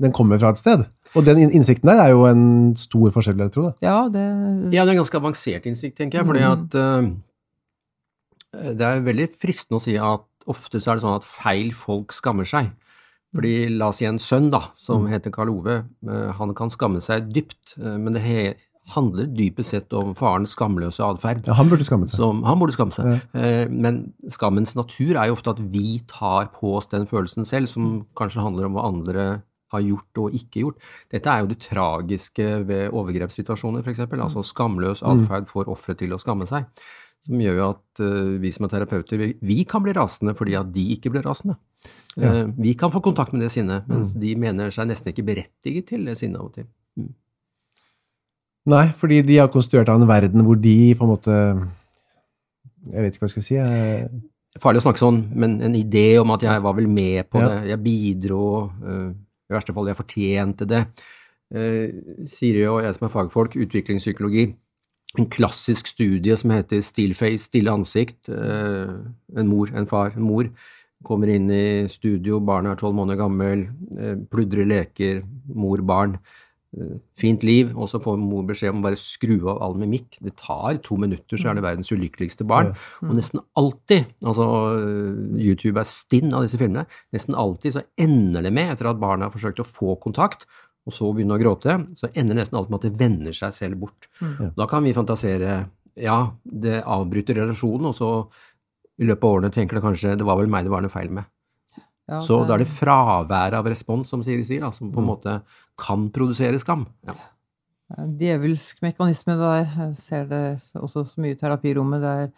[0.00, 0.86] den kommer fra et sted.
[1.16, 3.66] Og den innsikten der er jo en stor forskjell, jeg tror.
[3.68, 3.84] Da.
[3.84, 4.22] Ja, det
[4.72, 6.26] Ja, det er en ganske avansert innsikt, tenker jeg.
[6.26, 6.52] fordi Mm.
[6.52, 11.24] at uh, Det er veldig fristende å si at ofte så er det sånn at
[11.28, 12.70] feil folk skammer seg.
[13.34, 15.10] Fordi la oss si en sønn da, som Mm.
[15.12, 18.56] heter Karl Ove, eh, han kan skamme seg dypt, eh, men det
[18.94, 21.44] handler dypest sett om farens skamløse atferd.
[21.48, 22.16] Ja, han burde skamme seg.
[22.20, 23.20] Som, han burde skamme seg.
[23.34, 23.66] Ja.
[23.68, 28.06] Men skammens natur er jo ofte at vi tar på oss den følelsen selv, som
[28.14, 30.76] kanskje handler om hva andre har gjort og ikke gjort.
[31.10, 33.98] Dette er jo det tragiske ved overgrepssituasjoner, f.eks.
[34.06, 36.66] Altså skamløs atferd får offeret til å skamme seg.
[37.26, 40.68] Som gjør jo at eh, vi som er terapeuter, vi, kan bli rasende fordi at
[40.74, 41.56] de ikke blir rasende.
[42.14, 42.30] Ja.
[42.30, 45.90] Eh, vi kan få kontakt med det sinnet, mens de mener seg nesten ikke berettiget
[45.90, 46.68] til det sinnet av og til.
[48.66, 51.34] Nei, fordi de har konstruert av en verden hvor de på en måte
[52.86, 53.58] Jeg vet ikke hva jeg skal si.
[53.58, 54.08] Jeg,
[54.62, 57.48] farlig å snakke sånn, men en idé om at jeg var vel med på Ja.
[57.50, 58.46] det, jeg bidro,
[58.86, 59.08] eh,
[59.50, 60.86] i verste fall jeg fortjente det.
[62.26, 64.48] Siri og jeg som er fagfolk, utviklingspsykologi,
[65.22, 68.28] en klassisk studie som heter Still Face, stille ansikt.
[68.28, 68.96] eh,
[69.36, 70.50] en mor, en far, en mor
[71.06, 73.68] kommer inn i studio, barnet er tolv måneder gammel,
[74.00, 75.22] uh, pludrer leker,
[75.54, 76.16] mor, barn.
[76.76, 80.18] Eh, Fint liv, og så får mor beskjed om å bare skru av all mimikk.
[80.20, 82.74] Det tar to minutter, så er det verdens ulykkeligste barn.
[83.06, 84.48] Og nesten alltid, altså
[85.38, 86.84] YouTube er stinn av disse filmene,
[87.16, 90.44] nesten alltid så ender det med, etter at barna har forsøkt å få kontakt,
[90.86, 93.80] og så begynne å gråte, så ender nesten alt med at det vender seg selv
[93.82, 94.06] bort.
[94.22, 94.52] Mm.
[94.54, 95.56] Da kan vi fantasere
[95.96, 98.10] ja, det avbryter relasjonen, og så
[99.00, 101.10] i løpet av årene tenker det kanskje det var vel meg det var noe feil
[101.18, 101.26] med.
[102.06, 105.08] Ja, Så da er det fraværet av respons, som Siri sier, da, som på en
[105.08, 105.40] måte
[105.80, 106.86] kan produsere skam.
[107.08, 107.16] Ja.
[108.20, 109.66] djevelsk mekanisme der.
[109.66, 112.02] Jeg ser det også så mye i terapirommet.
[112.02, 112.30] Det er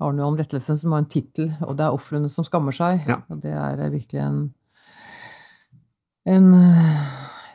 [0.00, 3.06] Arne Johan Brettelsen som har en tittel, og det er ofrene som skammer seg.
[3.06, 3.20] Ja.
[3.30, 4.40] Og det er virkelig en
[6.28, 6.52] en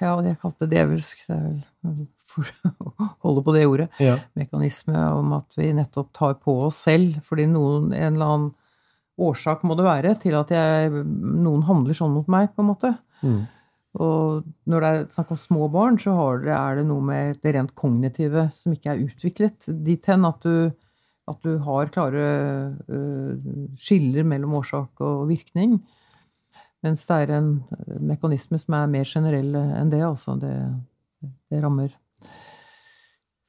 [0.02, 1.26] Ja, jeg kalte det djevelsk.
[1.28, 1.48] Det er
[1.86, 3.88] vel for å holde på det ordet.
[4.04, 4.20] Ja.
[4.38, 8.54] Mekanisme om at vi nettopp tar på oss selv, fordi noen, en eller annen
[9.16, 12.96] årsak må det være til at jeg, noen handler sånn mot meg, på en måte.
[13.24, 13.44] Mm.
[14.04, 17.40] Og når det er snakk om små barn, så har det, er det noe med
[17.44, 20.74] det rent kognitive som ikke er utviklet dit hen at du,
[21.32, 22.26] at du har klare
[22.90, 25.78] uh, skiller mellom årsak og virkning.
[26.86, 27.48] Mens det er en
[28.06, 30.04] mekanisme som er mer generell enn det.
[30.06, 30.52] Altså det,
[31.50, 31.90] det rammer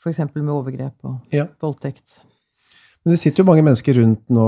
[0.00, 0.22] f.eks.
[0.34, 1.44] med overgrep og Ja.
[1.60, 2.22] voldtekt.
[3.04, 4.46] Men det sitter jo mange mennesker rundt nå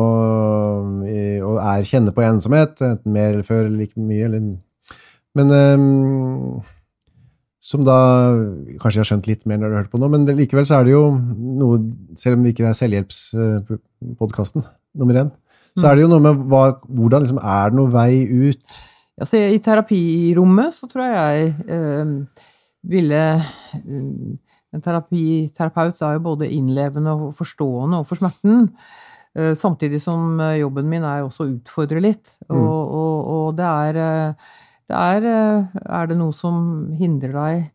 [1.46, 4.56] og er kjenner på ensomhet, enten mer eller før eller like mye, eller
[5.38, 6.62] Men um,
[7.60, 7.94] som da
[8.80, 10.80] Kanskje jeg har skjønt litt mer når du har hørt på nå, men likevel så
[10.80, 11.78] er det jo noe
[12.18, 14.64] Selv om det ikke er selvhjelpspodkasten
[14.98, 15.30] nummer én,
[15.78, 18.78] så er det jo noe med hva, hvordan liksom Er det noe vei ut?
[19.18, 22.12] Altså, I terapirommet så tror jeg jeg eh,
[22.94, 24.04] ville eh,
[24.76, 28.68] En terapi, terapeut er jo både innlevende og forstående overfor smerten.
[29.34, 32.36] eh, samtidig som eh, jobben min er også å utfordre litt.
[32.52, 34.48] Og, og, og det er eh,
[34.88, 35.26] det er,
[35.84, 37.66] er det noe som hindrer deg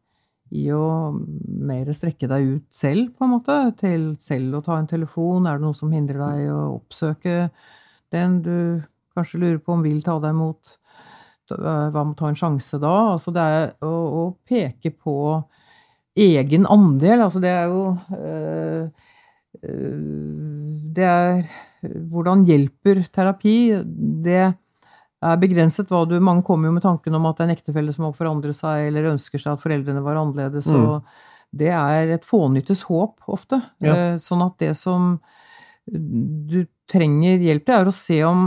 [0.53, 3.57] i å mer strekke deg ut selv, på en måte?
[3.77, 5.45] Til selv å ta en telefon?
[5.45, 7.35] Er det noe som hindrer deg i å oppsøke
[8.13, 8.57] den du
[9.13, 10.77] kanskje lurer på om vil ta deg imot?
[11.53, 12.93] Hva med å ta en sjanse da?
[13.13, 15.17] Altså det er å, å peke på
[16.15, 17.25] egen andel.
[17.25, 17.83] Altså det er jo
[18.17, 18.87] øh,
[20.93, 21.43] Det er
[21.83, 23.57] Hvordan hjelper terapi?
[24.23, 27.57] Det er begrenset hva du Mange kommer jo med tanken om at det er en
[27.57, 30.67] ektefelle som må forandre seg, eller ønsker seg at foreldrene var annerledes.
[30.67, 30.87] Mm.
[30.87, 33.59] Og det er et fånyttes håp ofte.
[33.83, 33.93] Ja.
[33.93, 35.17] Eh, Sånn at det som
[35.85, 36.63] du
[36.93, 38.41] trenger hjelp til, er å se om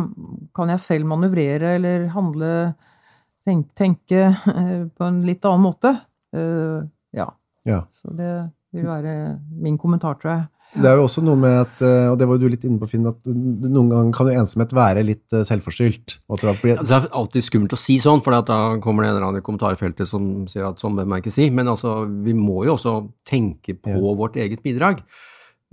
[0.57, 2.51] kan jeg selv manøvrere eller handle
[3.47, 5.97] tenk, Tenke eh, på en litt annen måte.
[6.35, 6.85] Eh,
[7.17, 7.31] Ja.
[7.67, 7.81] Ja.
[7.91, 8.31] Så det
[8.75, 9.13] vil være
[9.63, 10.45] min kommentar, tror jeg.
[10.77, 12.79] Det er jo også noe med at, eh, og det var jo du litt inne
[12.83, 16.19] på, Finn, at noen ganger kan jo ensomhet være litt selvforskyldt.
[16.29, 18.43] Og at det blir, Altså, det er alltid skummelt å si sånn, for da
[18.85, 21.49] kommer det en eller annen i kommentarfeltet som sier at sånn bør man ikke si.
[21.51, 24.15] Men altså, vi må jo også tenke på Ja.
[24.21, 25.01] vårt eget bidrag.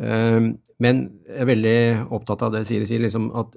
[0.04, 1.78] Um, men jeg er veldig
[2.16, 3.54] opptatt av det Siri sier, liksom at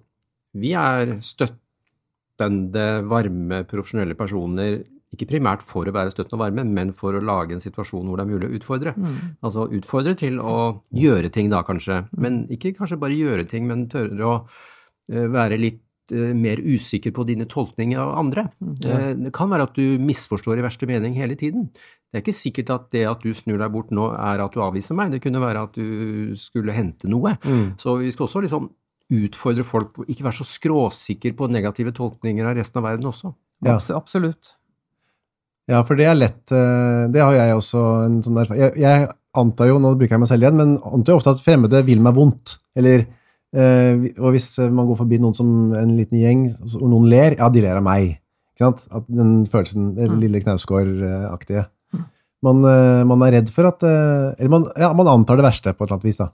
[0.56, 4.82] vi er støttende, varme, profesjonelle personer.
[5.14, 8.18] Ikke primært for å være støttende og varme, men for å lage en situasjon hvor
[8.20, 8.94] det er mulig å utfordre.
[9.46, 12.02] Altså utfordre til å gjøre ting da, kanskje.
[12.20, 14.36] Men ikke kanskje bare gjøre ting, men tørre å
[15.12, 18.46] eh, være litt mer usikker på dine tolkninger av andre.
[18.84, 18.98] Ja.
[19.18, 21.68] Det kan være at du misforstår i verste mening hele tiden.
[22.12, 24.62] Det er ikke sikkert at det at du snur deg bort nå, er at du
[24.62, 25.10] avviser meg.
[25.12, 27.34] Det kunne være at du skulle hente noe.
[27.42, 27.74] Mm.
[27.82, 28.70] Så vi skal også liksom
[29.16, 33.34] utfordre folk på ikke være så skråsikker på negative tolkninger av resten av verden også.
[33.66, 33.76] Ja.
[33.76, 34.56] Abs- Absolutt.
[35.66, 39.06] Ja, for det er lett eh, Det har jeg også en sånn erfaring jeg, jeg
[39.34, 41.98] antar jo, nå bruker jeg meg selv igjen, men antar jo ofte at fremmede vil
[42.04, 42.54] meg vondt.
[42.78, 43.02] Eller
[43.56, 46.46] eh, Og hvis man går forbi noen som en liten gjeng,
[46.76, 48.18] og noen ler, ja, de ler av meg.
[48.56, 48.86] Ikke sant?
[48.92, 50.20] At den følelsen, den Mm.
[50.20, 51.66] lille Knausgård-aktige.
[52.44, 55.72] Man, eh, man er redd for at eh, Eller man, ja, man antar det verste
[55.72, 56.28] på et eller annet vis, da.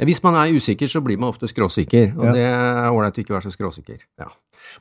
[0.00, 2.32] Ja, hvis man er usikker, så blir man ofte skråsikker, og Ja.
[2.32, 3.98] det er ålreit å ikke være så skråsikker.
[4.18, 4.28] Ja.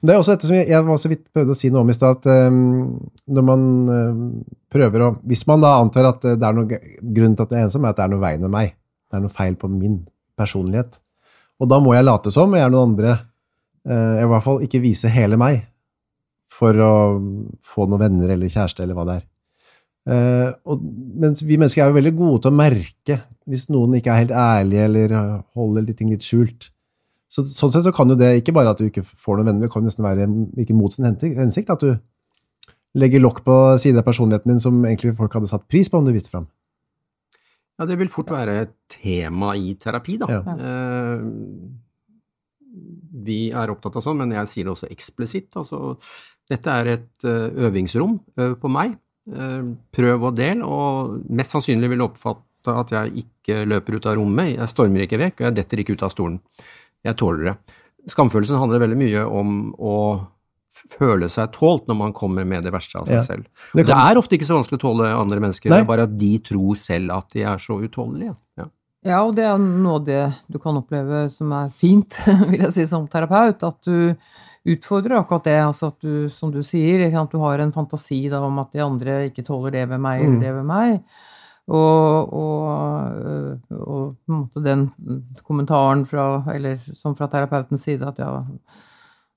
[0.02, 1.82] Men Det er også dette som jeg, jeg var så vidt prøvde å si noe
[1.82, 6.22] om i stad, at um, når man eh, prøver å Hvis man da antar at
[6.22, 8.22] det er noe grunn grunnen til at du er ensom, er at det er noe
[8.24, 8.74] veien med meg.
[9.12, 10.06] Det er noe feil på min
[10.40, 11.00] personlighet.
[11.62, 13.18] Og da må jeg late som jeg er noen andre.
[13.88, 15.68] eh, Jeg i hvert fall ikke vise hele meg
[16.52, 16.94] for å
[17.66, 19.28] få noen venner eller kjæreste eller hva det er.
[20.12, 20.82] Eh, og,
[21.22, 23.18] mens vi mennesker er jo veldig gode til å merke
[23.50, 25.16] hvis noen ikke er helt ærlige eller
[25.58, 26.72] holder litt ting litt skjult.
[27.32, 29.68] Så, sånn sett så kan jo det ikke bare at du ikke får noen venner,
[29.68, 30.26] det kan nesten være
[30.60, 31.94] ikke mot sin hensikt at du
[32.98, 36.10] legger lokk på sider av personligheten din som egentlig folk hadde satt pris på om
[36.10, 36.50] du viste fram.
[37.80, 40.28] Ja, det vil fort være et tema i terapi, da.
[40.30, 40.42] Ja.
[40.56, 41.24] Eh,
[43.26, 45.56] vi er opptatt av sånn, men jeg sier det også eksplisitt.
[45.60, 45.96] Altså,
[46.52, 48.20] dette er et eh, øvingsrom.
[48.42, 48.96] Øv på meg.
[49.32, 54.08] Eh, prøv og del, og mest sannsynlig vil du oppfatte at jeg ikke løper ut
[54.10, 54.56] av rommet.
[54.56, 56.38] Jeg stormer ikke vekk, og jeg detter ikke ut av stolen.
[57.08, 57.56] Jeg tåler det.
[58.12, 59.96] Skamfølelsen handler veldig mye om å
[60.72, 63.24] føle seg tålt når man kommer med det verste av seg Ja.
[63.26, 63.46] selv.
[63.76, 65.78] Det Det, er ofte ikke så vanskelig å tåle andre mennesker, Nei.
[65.78, 68.36] det er bare at de tror selv at de er så utålelige.
[68.58, 68.66] Ja.
[69.04, 72.14] Ja, og det er noe av det du kan oppleve som er fint,
[72.52, 73.64] vil jeg si, som terapeut.
[73.64, 74.16] At du
[74.64, 75.58] utfordrer akkurat det.
[75.66, 78.80] Altså at du, som du sier, at du har en fantasi da, om at de
[78.80, 80.28] andre ikke tåler det ved meg Mm.
[80.28, 81.02] eller det ved meg.
[81.72, 83.58] Og, og, øh,
[83.88, 84.86] og på en måte den
[85.48, 88.44] kommentaren fra, eller som fra terapeutens side, at ja,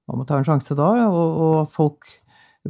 [0.08, 2.08] man må ta en sjanse da, og, og at folk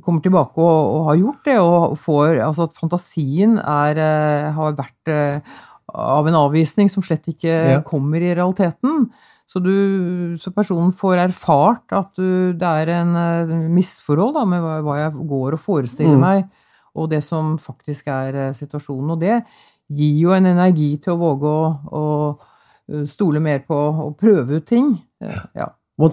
[0.02, 4.72] kommer tilbake og, og har gjort det, og får Altså at fantasien er, eh, har
[4.78, 5.54] vært eh,
[5.94, 7.80] av en avvisning som slett ikke Ja.
[7.86, 9.08] kommer i realiteten.
[9.46, 14.62] Så, du, så personen får erfart at du, det er en eh, misforhold da, med
[14.64, 16.24] hva, hva jeg går og forestiller Mm.
[16.26, 16.48] meg,
[16.94, 19.10] og det som faktisk er situasjonen.
[19.14, 19.42] Og det
[19.90, 21.64] gir jo en energi til å våge å,
[21.94, 24.94] å stole mer på og prøve ut ting.
[25.22, 25.42] Ja.
[25.54, 25.68] Ja,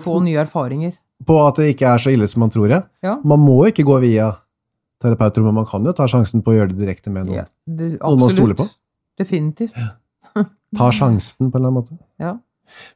[0.06, 0.98] få nye erfaringer.
[1.28, 2.82] På at det ikke er så ille som man tror, ja.
[3.06, 3.18] Ja.
[3.28, 4.32] Man må ikke gå via
[5.02, 7.42] terapeuter, men man kan jo ta sjansen på å gjøre det direkte med noen.
[7.42, 8.68] Ja, det, Noen man stoler på.
[9.20, 9.78] Definitivt.
[10.78, 11.98] Ta sjansen på en eller annen måte.
[12.22, 12.38] Ja.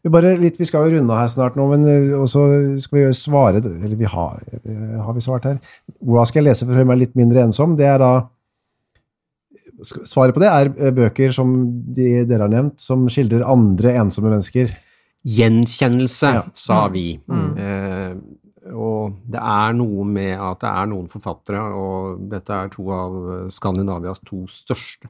[0.05, 2.45] Vi, bare litt, vi skal jo runde av her snart nå, men uh, så
[2.79, 5.57] skal vi svare Eller vi har, uh, har vi svart her?
[5.99, 7.75] Hvordan skal jeg lese for å føle meg litt mindre ensom?
[7.79, 8.13] Det er da
[9.83, 11.51] Svaret på det er uh, bøker som
[11.97, 14.71] de dere har nevnt, som skildrer andre ensomme mennesker.
[15.25, 16.43] Gjenkjennelse, Ja.
[16.53, 17.19] sa vi.
[17.27, 17.57] Mm.
[17.57, 18.15] Eh,
[18.73, 23.51] og det er noe med at det er noen forfattere, og dette er to av
[23.53, 25.09] Skandinavias to største,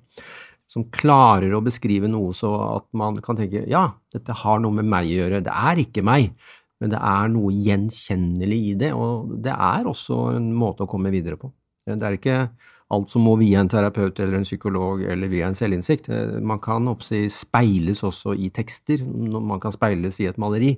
[0.67, 4.85] som klarer å beskrive noe så at man kan tenke ja, dette har noe med
[4.91, 5.43] meg å gjøre.
[5.45, 6.33] Det er ikke meg,
[6.81, 11.11] men det er noe gjenkjennelig i det, og det er også en måte å komme
[11.13, 11.51] videre på.
[11.85, 12.49] Det er ikke
[12.93, 16.09] alt som må via en terapeut eller en psykolog eller via en selvinnsikt.
[16.09, 20.77] Eh, Man kan oppsi speiles også i tekster, man kan speiles i et maleri.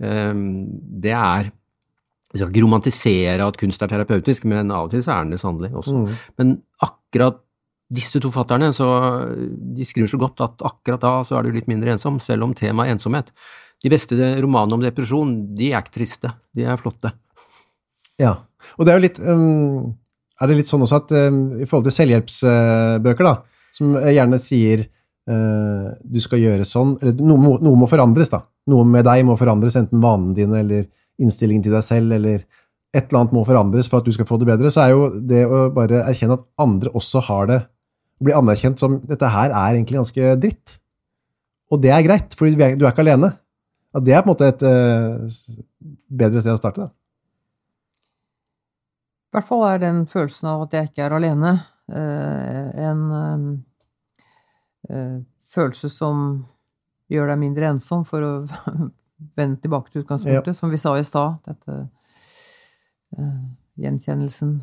[0.00, 1.52] Eh, Det er
[2.34, 5.30] Vi skal ikke romantisere at kunst er terapeutisk, men av og til så er den
[5.30, 5.94] det sannelig også.
[5.94, 6.14] Mm.
[6.36, 7.36] Men akkurat
[7.94, 9.30] disse to fatterne, så
[9.76, 12.52] de skriver så godt at akkurat da så er du litt mindre ensom, selv om
[12.52, 13.30] temaet ensomhet.
[13.84, 17.12] De beste romanene om depresjon, de er ikke triste, de er flotte.
[18.18, 18.34] Ja.
[18.78, 19.94] Og det er jo litt um,
[20.42, 23.34] Er det litt sånn også at um, i forhold til selvhjelpsbøker, da,
[23.74, 24.82] som gjerne sier
[25.30, 28.42] uh, du skal gjøre sånn Eller noe, må- noe må forandres, da.
[28.70, 30.86] Noe med deg må forandres, enten vanene dine eller
[31.22, 32.42] innstillingen til deg selv, eller
[32.94, 35.06] et eller annet må forandres for at du skal få det bedre, så er jo
[35.30, 37.60] det å bare erkjenne at andre også har det,
[38.22, 40.76] bli anerkjent som dette her er egentlig ganske dritt.
[41.74, 43.32] Og det er greit, for du er ikke alene.
[43.94, 45.26] Ja, det er på en måte et uh,
[46.22, 46.92] bedre sted å starte, da.
[49.34, 51.50] I hvert fall er den følelsen av at jeg ikke er alene,
[51.90, 53.40] eh, en eh,
[54.94, 55.16] eh,
[55.50, 56.20] følelse som
[57.10, 58.30] gjør deg mindre ensom, for å
[59.40, 61.40] vende tilbake til utgangspunktet, som vi sa i stad.
[61.48, 61.80] Dette
[63.82, 64.54] gjenkjennelsen.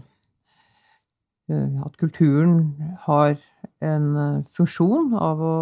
[1.84, 2.56] At kulturen
[3.10, 3.36] har
[3.84, 4.08] en
[4.56, 5.56] funksjon av å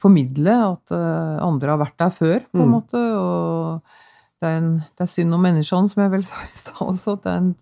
[0.00, 2.74] formidle at andre har vært der før, på en Mm.
[2.76, 3.00] måte.
[3.00, 3.82] og
[4.40, 7.16] det er, en, det er synd om menneskene, som jeg vel sa i stad også.
[7.16, 7.54] at Det er en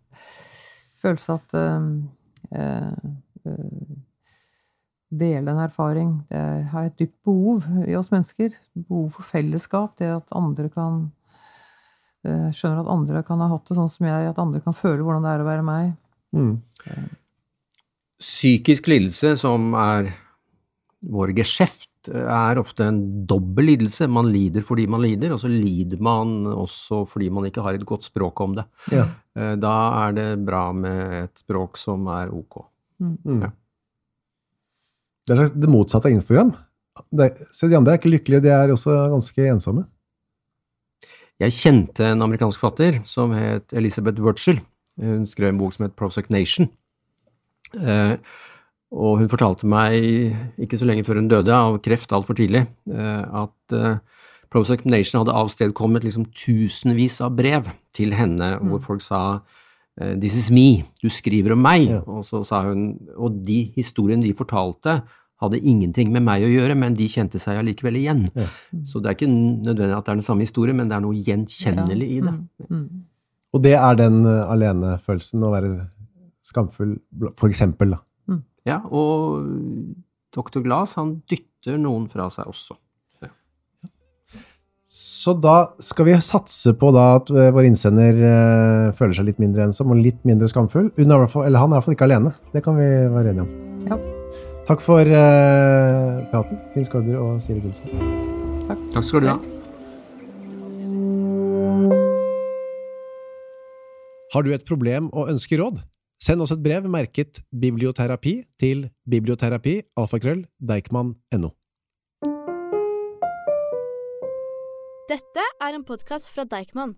[1.03, 1.91] følelse at uh,
[2.57, 3.97] uh,
[5.13, 6.13] Dele en erfaring.
[6.31, 8.55] Det er, har et dypt behov i oss mennesker.
[8.75, 9.99] Behov for fellesskap.
[10.01, 11.03] Det at andre kan
[12.27, 14.31] uh, Skjønner at andre kan ha hatt det sånn som jeg.
[14.33, 15.93] At andre kan føle hvordan det er å være meg.
[16.33, 16.55] Mm.
[18.23, 20.15] Psykisk lidelse, som er
[21.13, 24.09] vår geskjeft, er ofte en dobbel lidelse.
[24.11, 27.87] Man lider fordi man lider, og så lider man også fordi man ikke har et
[27.87, 28.65] godt språk om det.
[28.93, 29.07] Ja.
[29.37, 29.75] Eh, Da
[30.09, 32.65] er det bra med et språk som er ok.
[33.01, 33.43] Mm.
[33.43, 33.51] Ja.
[35.27, 36.53] Det er det motsatte av Instagram.
[37.15, 39.87] Det, se, de andre er ikke lykkelige, de er også ganske ensomme.
[41.41, 44.61] Jeg kjente en amerikansk fatter som het Elizabeth Wurtzel.
[45.01, 46.69] Hun skrev en bok som het Prosec Nation.
[47.79, 48.17] Eh,
[48.93, 53.23] og hun fortalte meg, ikke så lenge før hun døde av kreft altfor tidlig, eh,
[53.25, 54.03] at eh,
[54.53, 59.23] Prozac Nation hadde avstedkommet liksom tusenvis av brev til henne hvor folk sa
[59.97, 61.87] eh, This is me, du skriver om meg.
[61.89, 62.03] Ja.
[62.05, 65.01] Og så sa hun Og de historiene de fortalte,
[65.43, 68.27] hadde ingenting med meg å gjøre, men de kjente seg allikevel igjen.
[68.37, 68.45] Ja.
[68.87, 71.17] Så det er ikke nødvendig at det er den samme historien, men det er noe
[71.19, 72.35] gjenkjennelig i det.
[72.69, 73.01] Mm, mm.
[73.57, 75.73] Og det er den alenefølelsen, å være
[76.47, 76.95] skamfull,
[77.35, 77.97] for eksempel.
[77.97, 78.05] Da.
[78.69, 79.43] Ja, og
[80.33, 80.63] Dr.
[80.65, 82.79] Glass, han dytter noen fra seg også.
[84.93, 89.39] Så da skal vi satse på da at uh, vår innsender uh, føler seg litt
[89.41, 90.91] mindre ensom og litt mindre skamfull.
[90.99, 92.33] Hun er fall, eller han er i hvert fall ikke alene.
[92.53, 93.55] Det kan vi være enige om.
[93.89, 93.97] Ja.
[94.69, 97.89] Takk for uh, praten, Finn Skårder og Siri Gulsen.
[98.93, 99.39] Takk skal du ha.
[104.33, 105.81] Har du et problem og ønsker råd?
[106.23, 111.51] Send oss et brev merket biblioterapi til biblioterapi alfakrøll deichman.no.
[115.11, 116.95] Dette er en podkast fra Deichman,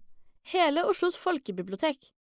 [0.52, 2.13] hele Oslos folkebibliotek.